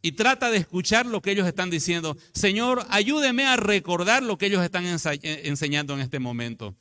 [0.00, 2.16] Y trata de escuchar lo que ellos están diciendo.
[2.32, 6.74] Señor, ayúdeme a recordar lo que ellos están enseñando en este momento.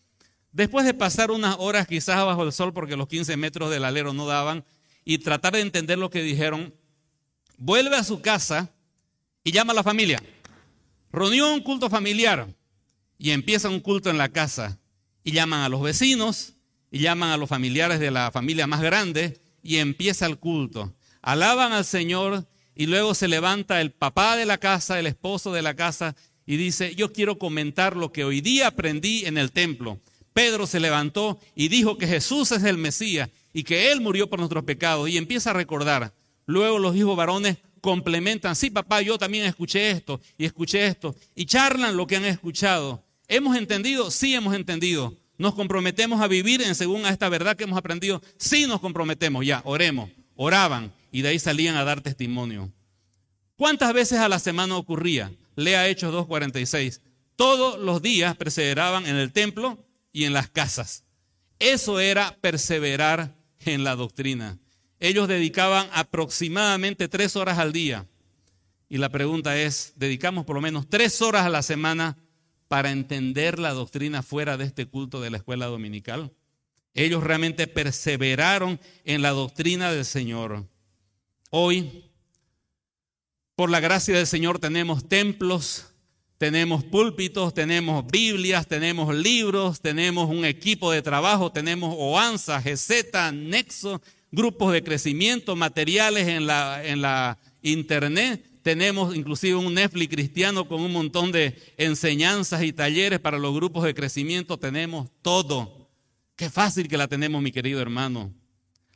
[0.58, 4.12] Después de pasar unas horas quizás bajo el sol porque los 15 metros del alero
[4.12, 4.66] no daban
[5.06, 6.74] y tratar de entender lo que dijeron,
[7.60, 8.72] vuelve a su casa
[9.44, 10.20] y llama a la familia.
[11.12, 12.48] Reunión, culto familiar.
[13.20, 14.80] Y empieza un culto en la casa.
[15.24, 16.54] Y llaman a los vecinos
[16.90, 20.92] y llaman a los familiares de la familia más grande y empieza el culto.
[21.22, 25.62] Alaban al Señor y luego se levanta el papá de la casa, el esposo de
[25.62, 26.16] la casa
[26.48, 30.02] y dice, yo quiero comentar lo que hoy día aprendí en el templo.
[30.38, 34.38] Pedro se levantó y dijo que Jesús es el Mesías y que Él murió por
[34.38, 36.14] nuestros pecados y empieza a recordar.
[36.46, 41.48] Luego los hijos varones complementan, sí papá, yo también escuché esto y escuché esto y
[41.48, 43.04] charlan lo que han escuchado.
[43.28, 44.12] ¿Hemos entendido?
[44.12, 45.16] Sí hemos entendido.
[45.40, 48.22] ¿Nos comprometemos a vivir en según a esta verdad que hemos aprendido?
[48.38, 50.12] Sí nos comprometemos, ya, oremos.
[50.36, 52.72] Oraban y de ahí salían a dar testimonio.
[53.56, 55.32] ¿Cuántas veces a la semana ocurría?
[55.56, 57.02] Lea Hechos 2.46.
[57.36, 59.80] Todos los días perseveraban en el templo
[60.18, 61.04] y en las casas.
[61.60, 64.58] Eso era perseverar en la doctrina.
[65.00, 68.08] Ellos dedicaban aproximadamente tres horas al día.
[68.90, 72.18] Y la pregunta es, ¿dedicamos por lo menos tres horas a la semana
[72.68, 76.34] para entender la doctrina fuera de este culto de la escuela dominical?
[76.96, 80.66] Ellos realmente perseveraron en la doctrina del Señor.
[81.52, 82.06] Hoy,
[83.56, 85.94] por la gracia del Señor, tenemos templos
[86.38, 94.02] tenemos púlpitos, tenemos Biblias, tenemos libros, tenemos un equipo de trabajo, tenemos OANSA, GZ, Nexo,
[94.32, 98.46] grupos de crecimiento, materiales en la, en la internet.
[98.62, 103.84] Tenemos inclusive un Netflix cristiano con un montón de enseñanzas y talleres para los grupos
[103.84, 104.60] de crecimiento.
[104.60, 105.90] Tenemos todo.
[106.36, 108.32] Qué fácil que la tenemos, mi querido hermano.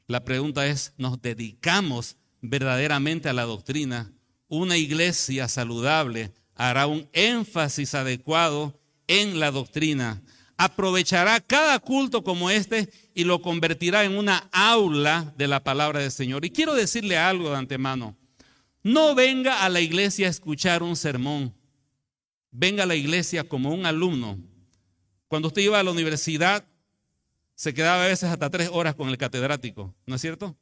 [0.05, 4.11] La pregunta es, ¿nos dedicamos verdaderamente a la doctrina?
[4.47, 10.21] Una iglesia saludable hará un énfasis adecuado en la doctrina.
[10.57, 16.11] Aprovechará cada culto como este y lo convertirá en una aula de la palabra del
[16.11, 16.45] Señor.
[16.45, 18.15] Y quiero decirle algo de antemano.
[18.83, 21.51] No venga a la iglesia a escuchar un sermón.
[22.51, 24.37] Venga a la iglesia como un alumno.
[25.27, 26.63] Cuando usted iba a la universidad,
[27.55, 30.55] se quedaba a veces hasta tres horas con el catedrático, ¿no es cierto?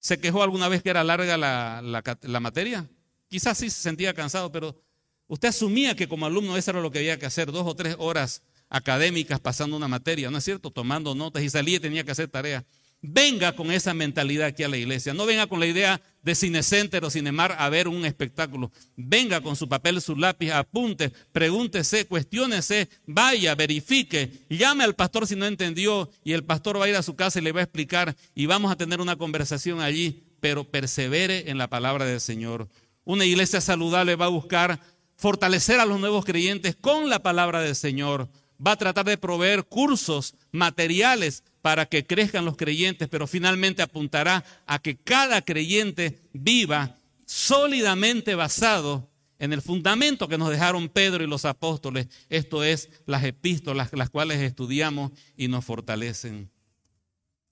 [0.00, 2.86] ¿Se quejó alguna vez que era larga la, la materia?
[3.28, 4.84] Quizás sí se sentía cansado, pero
[5.26, 7.96] usted asumía que como alumno eso era lo que había que hacer, dos o tres
[7.98, 10.70] horas académicas pasando una materia, ¿no es cierto?
[10.70, 12.64] Tomando notas y salía y tenía que hacer tareas.
[13.06, 15.12] Venga con esa mentalidad aquí a la iglesia.
[15.12, 18.72] No venga con la idea de cinecenter o cinemar a ver un espectáculo.
[18.96, 25.36] Venga con su papel, su lápiz, apunte, pregúntese, cuestiónese, vaya, verifique, llame al pastor si
[25.36, 27.64] no entendió y el pastor va a ir a su casa y le va a
[27.64, 32.68] explicar y vamos a tener una conversación allí, pero persevere en la palabra del Señor.
[33.04, 34.80] Una iglesia saludable va a buscar
[35.16, 38.28] fortalecer a los nuevos creyentes con la palabra del Señor.
[38.64, 44.44] Va a tratar de proveer cursos, materiales para que crezcan los creyentes, pero finalmente apuntará
[44.66, 46.96] a que cada creyente viva
[47.26, 53.24] sólidamente basado en el fundamento que nos dejaron Pedro y los apóstoles, esto es las
[53.24, 56.50] epístolas, las cuales estudiamos y nos fortalecen.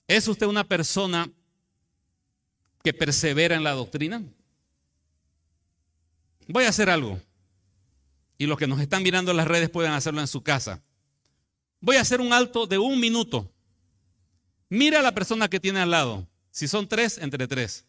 [0.07, 1.31] ¿Es usted una persona
[2.83, 4.23] que persevera en la doctrina?
[6.49, 7.21] Voy a hacer algo.
[8.43, 10.83] Y los que nos están mirando en las redes pueden hacerlo en su casa.
[11.79, 13.49] Voy a hacer un alto de un minuto
[14.69, 16.27] Mira a la persona que tiene al lado.
[16.51, 17.87] Si son tres, entre tres.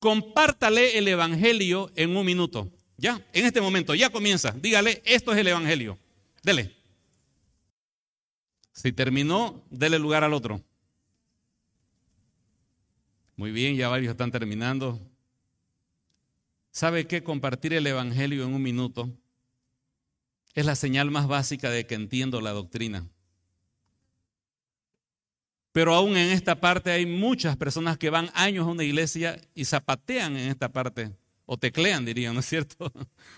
[0.00, 2.68] Compártale el Evangelio en un minuto.
[2.96, 4.50] Ya, en este momento, ya comienza.
[4.50, 6.00] Dígale, esto es el Evangelio.
[6.42, 6.74] Dele.
[8.72, 10.60] Si terminó, dele lugar al otro.
[13.36, 14.98] Muy bien, ya varios están terminando.
[16.72, 17.22] ¿Sabe qué?
[17.22, 19.16] Compartir el Evangelio en un minuto
[20.54, 23.08] es la señal más básica de que entiendo la doctrina.
[25.72, 29.64] Pero aún en esta parte hay muchas personas que van años a una iglesia y
[29.64, 31.10] zapatean en esta parte,
[31.46, 32.92] o teclean, dirían, ¿no es cierto?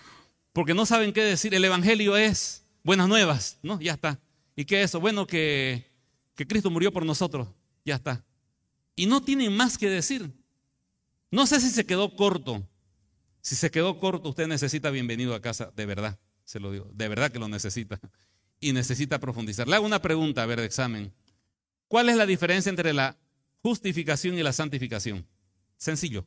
[0.53, 1.55] Porque no saben qué decir.
[1.55, 3.81] El Evangelio es buenas nuevas, ¿no?
[3.81, 4.19] Ya está.
[4.55, 4.99] ¿Y qué es eso?
[4.99, 5.91] Bueno, que,
[6.35, 7.47] que Cristo murió por nosotros,
[7.83, 8.23] ya está.
[8.95, 10.31] Y no tienen más que decir.
[11.31, 12.63] No sé si se quedó corto.
[13.41, 17.09] Si se quedó corto, usted necesita bienvenido a casa, de verdad, se lo digo, de
[17.09, 17.99] verdad que lo necesita.
[18.61, 19.67] Y necesita profundizar.
[19.67, 21.13] Le hago una pregunta, a ver, de examen.
[21.89, 23.17] ¿Cuál es la diferencia entre la
[23.61, 25.27] justificación y la santificación?
[25.75, 26.25] Sencillo,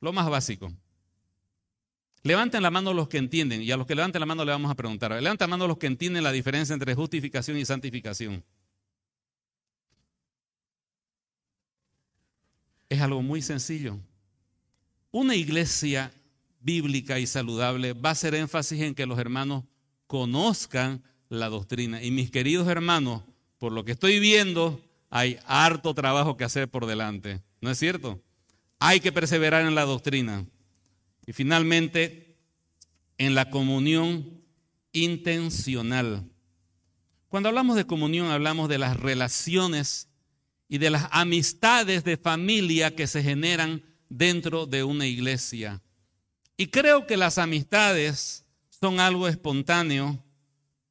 [0.00, 0.72] lo más básico.
[2.22, 4.70] Levanten la mano los que entienden, y a los que levanten la mano le vamos
[4.70, 5.10] a preguntar.
[5.10, 8.44] Levanten la mano los que entienden la diferencia entre justificación y santificación.
[12.88, 13.98] Es algo muy sencillo.
[15.10, 16.12] Una iglesia
[16.62, 19.64] bíblica y saludable va a hacer énfasis en que los hermanos
[20.06, 22.02] conozcan la doctrina.
[22.02, 23.22] Y mis queridos hermanos,
[23.58, 27.42] por lo que estoy viendo, hay harto trabajo que hacer por delante.
[27.60, 28.22] ¿No es cierto?
[28.78, 30.46] Hay que perseverar en la doctrina.
[31.26, 32.36] Y finalmente,
[33.18, 34.42] en la comunión
[34.92, 36.28] intencional.
[37.28, 40.08] Cuando hablamos de comunión, hablamos de las relaciones
[40.68, 45.82] y de las amistades de familia que se generan dentro de una iglesia.
[46.62, 50.22] Y creo que las amistades son algo espontáneo,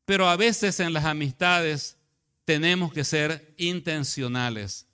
[0.03, 1.97] pero a veces en las amistades
[2.43, 4.85] tenemos que ser intencionales.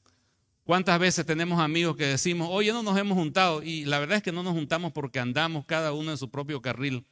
[0.64, 3.64] ¿Cuántas veces tenemos amigos que decimos, oye, no nos hemos juntado?
[3.64, 6.62] Y la verdad es que no nos juntamos porque andamos cada uno en su propio
[6.62, 7.08] carril.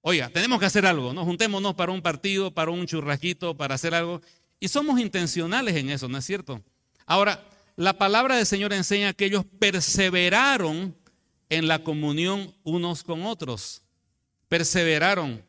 [0.00, 1.24] Oiga, tenemos que hacer algo, ¿no?
[1.24, 4.22] Juntémonos para un partido, para un churrasquito, para hacer algo.
[4.58, 6.64] Y somos intencionales en eso, ¿no es cierto?
[7.06, 10.96] Ahora, la palabra del Señor enseña que ellos perseveraron
[11.48, 13.82] en la comunión unos con otros.
[14.48, 15.44] Perseveraron.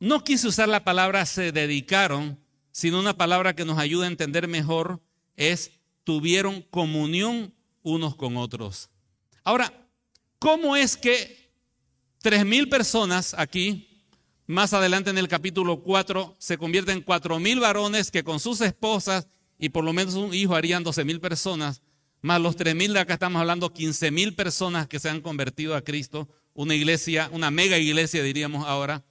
[0.00, 2.38] No quise usar la palabra se dedicaron,
[2.70, 5.00] sino una palabra que nos ayuda a entender mejor
[5.36, 5.72] es
[6.04, 8.90] tuvieron comunión unos con otros.
[9.44, 9.72] Ahora,
[10.38, 11.52] ¿cómo es que
[12.20, 14.04] tres mil personas aquí,
[14.46, 18.60] más adelante en el capítulo 4, se convierten en cuatro mil varones que con sus
[18.60, 19.26] esposas
[19.58, 21.82] y por lo menos un hijo harían doce mil personas,
[22.20, 25.74] más los tres mil de acá estamos hablando quince mil personas que se han convertido
[25.74, 29.04] a Cristo, una iglesia, una mega iglesia diríamos ahora,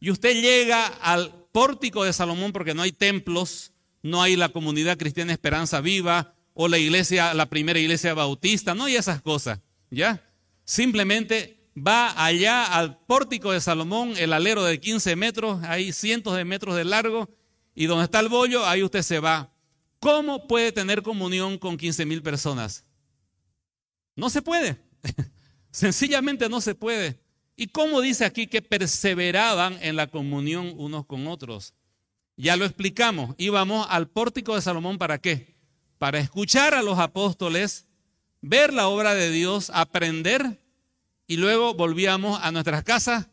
[0.00, 4.98] y usted llega al pórtico de Salomón porque no hay templos, no hay la comunidad
[4.98, 9.60] cristiana Esperanza Viva o la iglesia, la primera iglesia bautista, no hay esas cosas,
[9.90, 10.22] ¿ya?
[10.64, 16.44] Simplemente va allá al pórtico de Salomón, el alero de 15 metros, hay cientos de
[16.44, 17.30] metros de largo,
[17.74, 19.51] y donde está el bollo, ahí usted se va.
[20.02, 22.84] ¿Cómo puede tener comunión con 15 mil personas?
[24.16, 24.76] No se puede.
[25.70, 27.20] Sencillamente no se puede.
[27.54, 31.74] ¿Y cómo dice aquí que perseveraban en la comunión unos con otros?
[32.36, 33.36] Ya lo explicamos.
[33.38, 35.54] Íbamos al pórtico de Salomón para qué?
[35.98, 37.86] Para escuchar a los apóstoles,
[38.40, 40.58] ver la obra de Dios, aprender
[41.28, 43.28] y luego volvíamos a nuestras casas.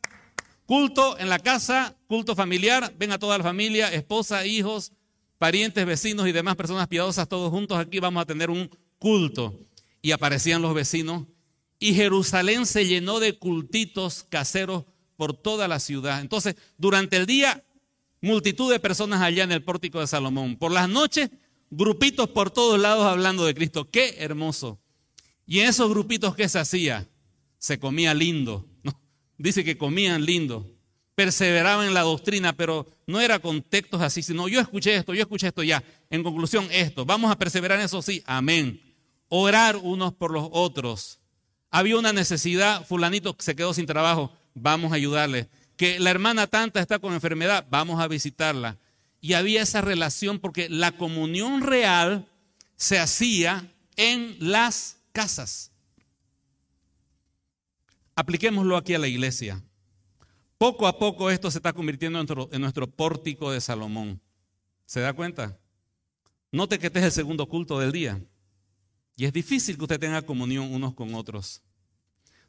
[0.67, 4.91] Culto en la casa, culto familiar, ven a toda la familia, esposa, hijos,
[5.39, 8.69] parientes, vecinos y demás personas piadosas, todos juntos aquí vamos a tener un
[8.99, 9.59] culto.
[10.01, 11.25] Y aparecían los vecinos
[11.79, 14.83] y Jerusalén se llenó de cultitos caseros
[15.15, 16.21] por toda la ciudad.
[16.21, 17.63] Entonces, durante el día,
[18.21, 20.57] multitud de personas allá en el pórtico de Salomón.
[20.57, 21.29] Por las noches,
[21.69, 23.89] grupitos por todos lados hablando de Cristo.
[23.89, 24.79] Qué hermoso.
[25.45, 27.07] Y en esos grupitos, ¿qué se hacía?
[27.57, 28.67] Se comía lindo.
[29.37, 30.69] Dice que comían lindo.
[31.19, 35.19] Perseveraban en la doctrina, pero no era con textos así, sino yo escuché esto, yo
[35.19, 35.83] escuché esto ya.
[36.09, 37.05] En conclusión, esto.
[37.05, 38.23] Vamos a perseverar en eso, sí.
[38.25, 38.81] Amén.
[39.27, 41.19] Orar unos por los otros.
[41.71, 45.49] Había una necesidad, fulanito se quedó sin trabajo, vamos a ayudarle.
[45.75, 48.77] Que la hermana tanta está con enfermedad, vamos a visitarla
[49.19, 52.29] y había esa relación porque la comunión real
[52.77, 55.73] se hacía en las casas.
[58.15, 59.61] Apliquémoslo aquí a la iglesia.
[60.59, 64.21] Poco a poco esto se está convirtiendo en nuestro, pórtico de Salomón.
[64.85, 65.57] ¿Se da cuenta?
[66.51, 68.21] Note que este es el segundo culto del día.
[69.15, 71.61] Y es difícil que usted tenga comunión unos con otros.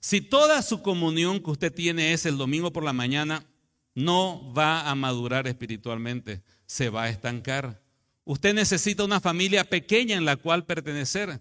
[0.01, 3.47] Si toda su comunión que usted tiene es el domingo por la mañana,
[3.95, 7.81] no va a madurar espiritualmente se va a estancar.
[8.25, 11.41] Usted necesita una familia pequeña en la cual pertenecer.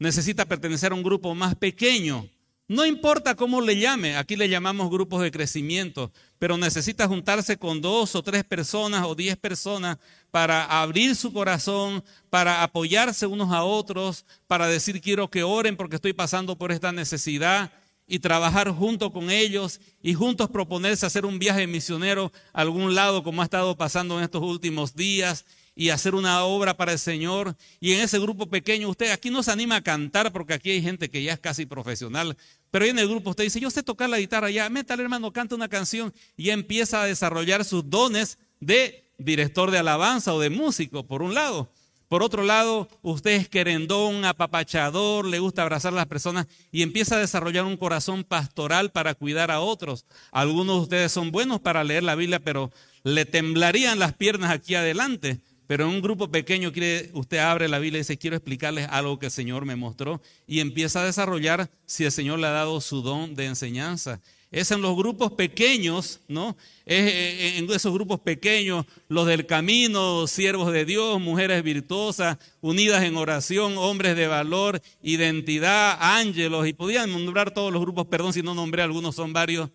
[0.00, 2.28] Necesita pertenecer a un grupo más pequeño.
[2.66, 7.82] No importa cómo le llame, aquí le llamamos grupos de crecimiento, pero necesita juntarse con
[7.82, 9.98] dos o tres personas o diez personas
[10.30, 15.96] para abrir su corazón, para apoyarse unos a otros, para decir quiero que oren porque
[15.96, 17.70] estoy pasando por esta necesidad
[18.06, 23.22] y trabajar junto con ellos y juntos proponerse hacer un viaje misionero a algún lado
[23.22, 25.44] como ha estado pasando en estos últimos días
[25.74, 27.56] y hacer una obra para el Señor.
[27.80, 30.82] Y en ese grupo pequeño, usted aquí no se anima a cantar porque aquí hay
[30.82, 32.36] gente que ya es casi profesional,
[32.70, 35.54] pero en el grupo usted dice, yo sé tocar la guitarra ya, métale hermano, canta
[35.54, 41.06] una canción y empieza a desarrollar sus dones de director de alabanza o de músico,
[41.06, 41.70] por un lado.
[42.08, 47.16] Por otro lado, usted es querendón, apapachador, le gusta abrazar a las personas y empieza
[47.16, 50.04] a desarrollar un corazón pastoral para cuidar a otros.
[50.30, 52.70] Algunos de ustedes son buenos para leer la Biblia, pero
[53.02, 55.40] le temblarían las piernas aquí adelante.
[55.66, 56.72] Pero en un grupo pequeño
[57.14, 60.60] usted abre la Biblia y dice, quiero explicarles algo que el Señor me mostró y
[60.60, 64.20] empieza a desarrollar si el Señor le ha dado su don de enseñanza.
[64.50, 66.56] Es en los grupos pequeños, ¿no?
[66.84, 73.02] Es eh, en esos grupos pequeños, los del camino, siervos de Dios, mujeres virtuosas, unidas
[73.02, 78.42] en oración, hombres de valor, identidad, ángelos, y podían nombrar todos los grupos, perdón si
[78.42, 79.70] no nombré algunos, son varios.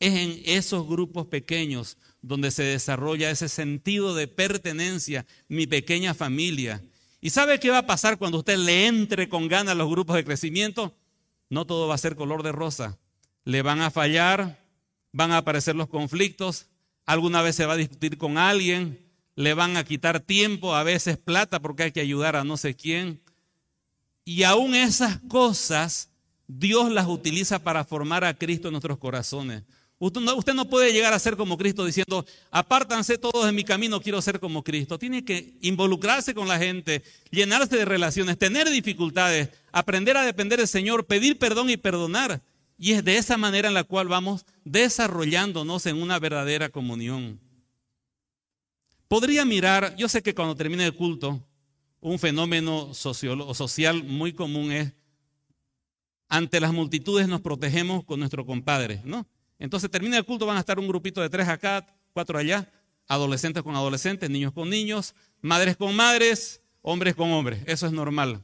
[0.00, 6.82] Es en esos grupos pequeños donde se desarrolla ese sentido de pertenencia, mi pequeña familia.
[7.20, 10.16] ¿Y sabe qué va a pasar cuando usted le entre con ganas a los grupos
[10.16, 10.96] de crecimiento?
[11.50, 12.98] No todo va a ser color de rosa
[13.44, 14.58] le van a fallar,
[15.12, 16.66] van a aparecer los conflictos,
[17.06, 18.98] alguna vez se va a discutir con alguien,
[19.34, 22.74] le van a quitar tiempo, a veces plata porque hay que ayudar a no sé
[22.74, 23.20] quién.
[24.24, 26.10] Y aún esas cosas
[26.46, 29.64] Dios las utiliza para formar a Cristo en nuestros corazones.
[30.04, 33.62] Usted no, usted no, puede llegar a ser como Cristo diciendo, apártanse todos de mi
[33.62, 34.98] camino, quiero ser como Cristo.
[34.98, 40.66] Tiene que involucrarse con la gente, llenarse de relaciones, tener dificultades, aprender a depender del
[40.66, 42.42] Señor, pedir perdón y perdonar.
[42.76, 47.38] Y es de esa manera en la cual vamos desarrollándonos en una verdadera comunión.
[49.06, 51.40] Podría mirar, yo sé que cuando termine el culto,
[52.00, 54.92] un fenómeno social muy común es,
[56.28, 59.28] ante las multitudes nos protegemos con nuestro compadre, ¿no?
[59.62, 62.68] Entonces termina el culto, van a estar un grupito de tres acá, cuatro allá,
[63.06, 68.42] adolescentes con adolescentes, niños con niños, madres con madres, hombres con hombres, eso es normal.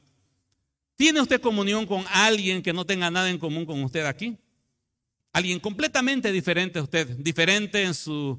[0.94, 4.38] ¿Tiene usted comunión con alguien que no tenga nada en común con usted aquí?
[5.32, 8.38] Alguien completamente diferente a usted, diferente en su,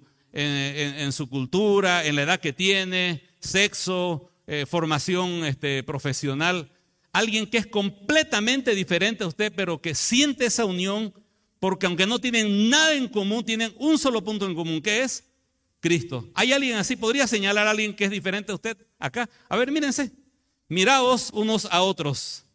[1.29, 6.71] cultura, en la edad que tiene, sexo, eh, formación este, profesional.
[7.11, 11.13] Alguien que es completamente diferente a usted, pero que siente esa unión,
[11.59, 15.25] porque aunque no tienen nada en común, tienen un solo punto en común, que es
[15.79, 16.29] Cristo.
[16.33, 16.95] ¿Hay alguien así?
[16.95, 19.29] ¿Podría señalar a alguien que es diferente a usted acá?
[19.47, 20.11] A ver, mírense.
[20.67, 22.45] Miraos unos a otros.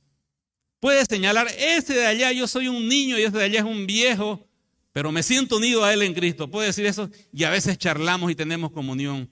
[0.81, 3.87] Puede señalar, ese de allá yo soy un niño y ese de allá es un
[3.87, 4.47] viejo,
[4.93, 6.51] pero me siento unido a Él en Cristo.
[6.51, 9.31] Puede decir eso y a veces charlamos y tenemos comunión.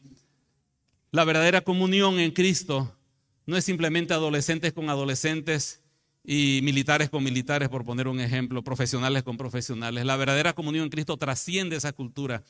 [1.11, 2.97] La verdadera comunión en Cristo
[3.45, 5.82] no es simplemente adolescentes con adolescentes
[6.25, 10.05] y militares con militares, por poner un ejemplo, profesionales con profesionales.
[10.05, 12.43] La verdadera comunión en Cristo trasciende esa cultura.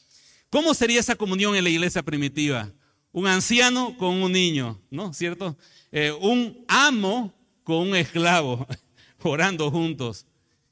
[0.51, 2.70] ¿Cómo sería esa comunión en la iglesia primitiva?
[3.12, 5.12] Un anciano con un niño, ¿no?
[5.12, 5.57] ¿Cierto?
[5.91, 8.66] Eh, un amo con un esclavo.
[9.25, 10.27] orando juntos.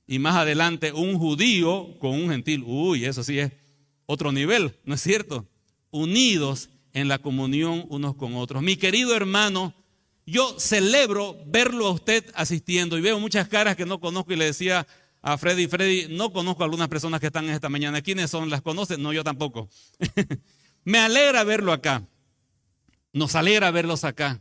[0.06, 2.64] Y más adelante, un judío con un gentil.
[2.66, 3.52] Uy, eso sí es
[4.06, 5.46] otro nivel, ¿no es cierto?
[5.90, 8.62] Unidos en la comunión unos con otros.
[8.62, 9.72] Mi querido hermano,
[10.30, 14.46] yo celebro verlo a usted asistiendo y veo muchas caras que no conozco y le
[14.46, 14.86] decía
[15.22, 15.66] a Freddy.
[15.66, 18.00] Freddy, no conozco a algunas personas que están esta mañana.
[18.00, 18.48] ¿Quiénes son?
[18.48, 19.02] ¿Las conocen?
[19.02, 19.68] No, yo tampoco.
[20.84, 22.06] Me alegra verlo acá.
[23.12, 24.40] Nos alegra verlos acá.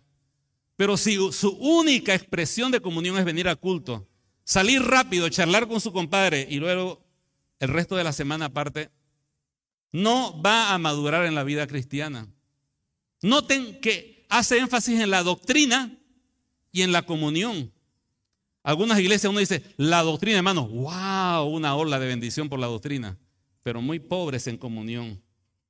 [0.76, 4.08] Pero si su única expresión de comunión es venir a culto,
[4.44, 7.06] salir rápido, charlar con su compadre y luego
[7.60, 8.90] el resto de la semana aparte,
[9.92, 12.28] no va a madurar en la vida cristiana.
[13.22, 15.92] Noten que hace énfasis en la doctrina
[16.72, 17.74] y en la comunión.
[18.64, 23.18] Algunas iglesias uno dice, la doctrina, hermano, wow, una ola de bendición por la doctrina,
[23.64, 25.22] pero muy pobres en comunión.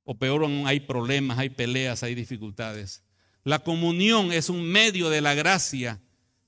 [0.04, 3.02] O peor aún, hay problemas, hay peleas, hay dificultades.
[3.42, 6.00] La comunión es un medio de la gracia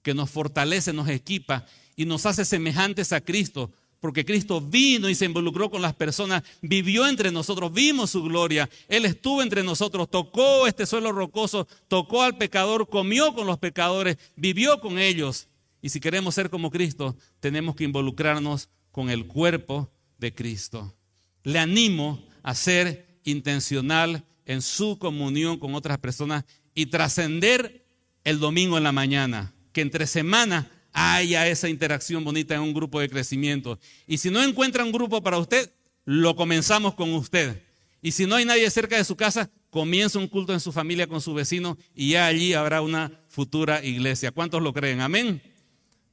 [0.02, 1.64] que nos fortalece, nos equipa
[1.96, 3.72] y nos hace semejantes a Cristo,
[4.02, 8.68] porque Cristo vino y se involucró con las personas, vivió entre nosotros, vimos su gloria,
[8.88, 14.16] Él estuvo entre nosotros, tocó este suelo rocoso, tocó al pecador, comió con los pecadores,
[14.34, 15.46] vivió con ellos.
[15.80, 19.88] Y si queremos ser como Cristo, tenemos que involucrarnos con el cuerpo
[20.18, 20.96] de Cristo.
[21.44, 26.44] Le animo a ser intencional en su comunión con otras personas
[26.74, 27.86] y trascender
[28.24, 33.00] el domingo en la mañana, que entre semana haya esa interacción bonita en un grupo
[33.00, 33.78] de crecimiento.
[34.06, 35.72] Y si no encuentra un grupo para usted,
[36.04, 37.62] lo comenzamos con usted.
[38.00, 41.06] Y si no hay nadie cerca de su casa, comienza un culto en su familia
[41.06, 44.32] con su vecino y ya allí habrá una futura iglesia.
[44.32, 45.00] ¿Cuántos lo creen?
[45.00, 45.40] Amén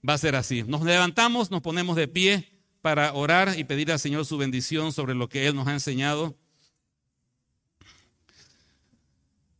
[0.07, 0.63] va a ser así.
[0.63, 2.49] Nos levantamos, nos ponemos de pie
[2.81, 6.37] para orar y pedir al Señor su bendición sobre lo que Él nos ha enseñado.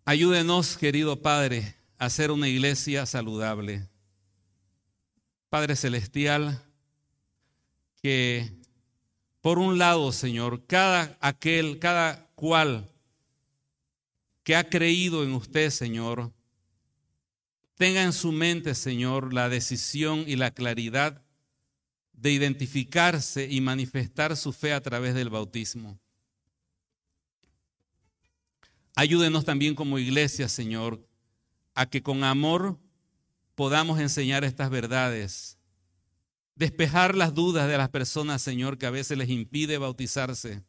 [0.06, 3.89] Ayúdenos, querido Padre, a ser una iglesia saludable.
[5.50, 6.64] Padre Celestial,
[8.02, 8.60] que
[9.42, 12.92] por un lado, Señor, cada aquel, cada cual
[14.44, 16.32] que ha creído en usted, Señor,
[17.76, 21.24] tenga en su mente, Señor, la decisión y la claridad
[22.14, 25.98] de identificarse y manifestar su fe a través del bautismo.
[28.96, 31.08] Ayúdenos también como iglesia, Señor,
[31.74, 32.78] a que con amor
[33.60, 35.58] podamos enseñar estas verdades,
[36.56, 40.64] despejar las dudas de las personas, Señor, que a veces les impide bautizarse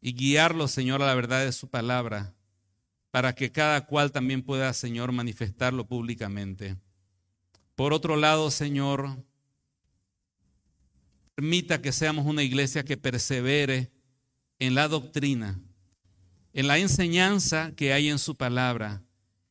[0.00, 2.32] y guiarlos, Señor, a la verdad de su palabra
[3.10, 6.76] para que cada cual también pueda, Señor, manifestarlo públicamente.
[7.74, 9.24] Por otro lado, Señor,
[11.34, 13.90] permita que seamos una iglesia que persevere
[14.60, 15.58] en la doctrina,
[16.52, 19.02] en la enseñanza que hay en su palabra,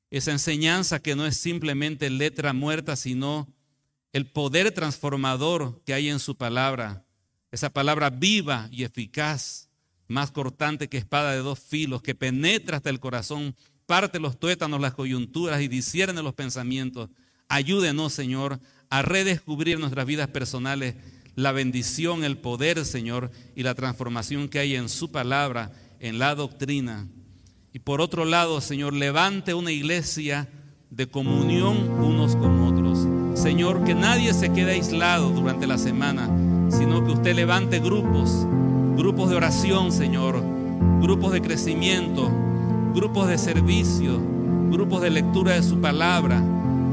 [0.10, 3.48] esa enseñanza que no es simplemente letra muerta, sino
[4.14, 7.06] el poder transformador que hay en su palabra,
[7.52, 9.70] esa palabra viva y eficaz
[10.08, 13.56] más cortante que espada de dos filos, que penetra hasta el corazón,
[13.86, 17.10] parte los tuétanos, las coyunturas y discierne los pensamientos.
[17.50, 20.96] Ayúdenos, Señor, a redescubrir nuestras vidas personales
[21.36, 26.34] la bendición, el poder, Señor, y la transformación que hay en su palabra, en la
[26.34, 27.08] doctrina.
[27.78, 30.50] Y por otro lado, Señor, levante una iglesia
[30.90, 33.08] de comunión unos con otros.
[33.40, 36.28] Señor, que nadie se quede aislado durante la semana,
[36.72, 38.48] sino que usted levante grupos
[38.96, 40.42] grupos de oración, Señor,
[41.04, 42.32] grupos de crecimiento,
[42.96, 44.20] grupos de servicio,
[44.72, 46.42] grupos de lectura de su palabra,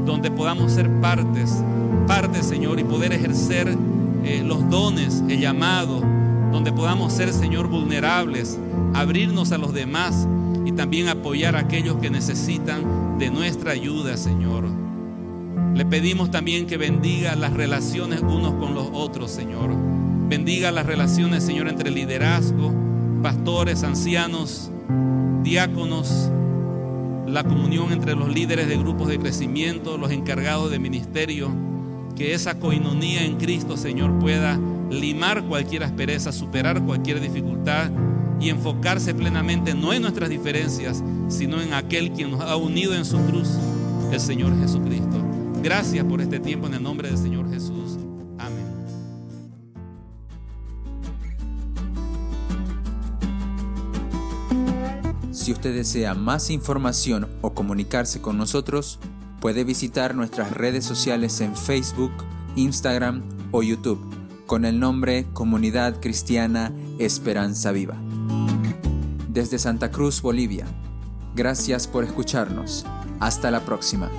[0.05, 1.63] donde podamos ser partes,
[2.05, 3.75] partes, Señor, y poder ejercer
[4.23, 6.03] eh, los dones, el llamado,
[6.51, 8.59] donde podamos ser, Señor, vulnerables,
[8.93, 10.27] abrirnos a los demás
[10.65, 14.65] y también apoyar a aquellos que necesitan de nuestra ayuda, Señor.
[15.75, 19.71] Le pedimos también que bendiga las relaciones unos con los otros, Señor
[20.27, 22.73] Bendiga las relaciones, Señor, entre liderazgo,
[23.21, 24.71] pastores, ancianos,
[25.43, 26.31] diáconos,
[27.27, 31.51] la comunión entre los líderes de grupos de crecimiento, los encargados de ministerio,
[32.15, 34.59] que esa coinonía en Cristo, Señor, pueda
[34.89, 37.91] limar cualquier aspereza, superar cualquier dificultad
[38.39, 43.05] y enfocarse plenamente no en nuestras diferencias, sino en aquel quien nos ha unido en
[43.05, 43.49] su cruz,
[44.11, 45.23] el Señor Jesucristo.
[45.63, 47.97] Gracias por este tiempo en el nombre del Señor Jesús.
[55.31, 58.99] Si usted desea más información o comunicarse con nosotros,
[59.39, 62.11] puede visitar nuestras redes sociales en Facebook,
[62.55, 63.21] Instagram
[63.51, 64.03] o YouTube
[64.47, 68.04] con el nombre Comunidad Cristiana Esperanza Viva.
[69.35, 70.65] Desde Santa Cruz, Bolivia.
[71.35, 72.85] Gracias por escucharnos.
[73.19, 74.09] Hasta la próxima.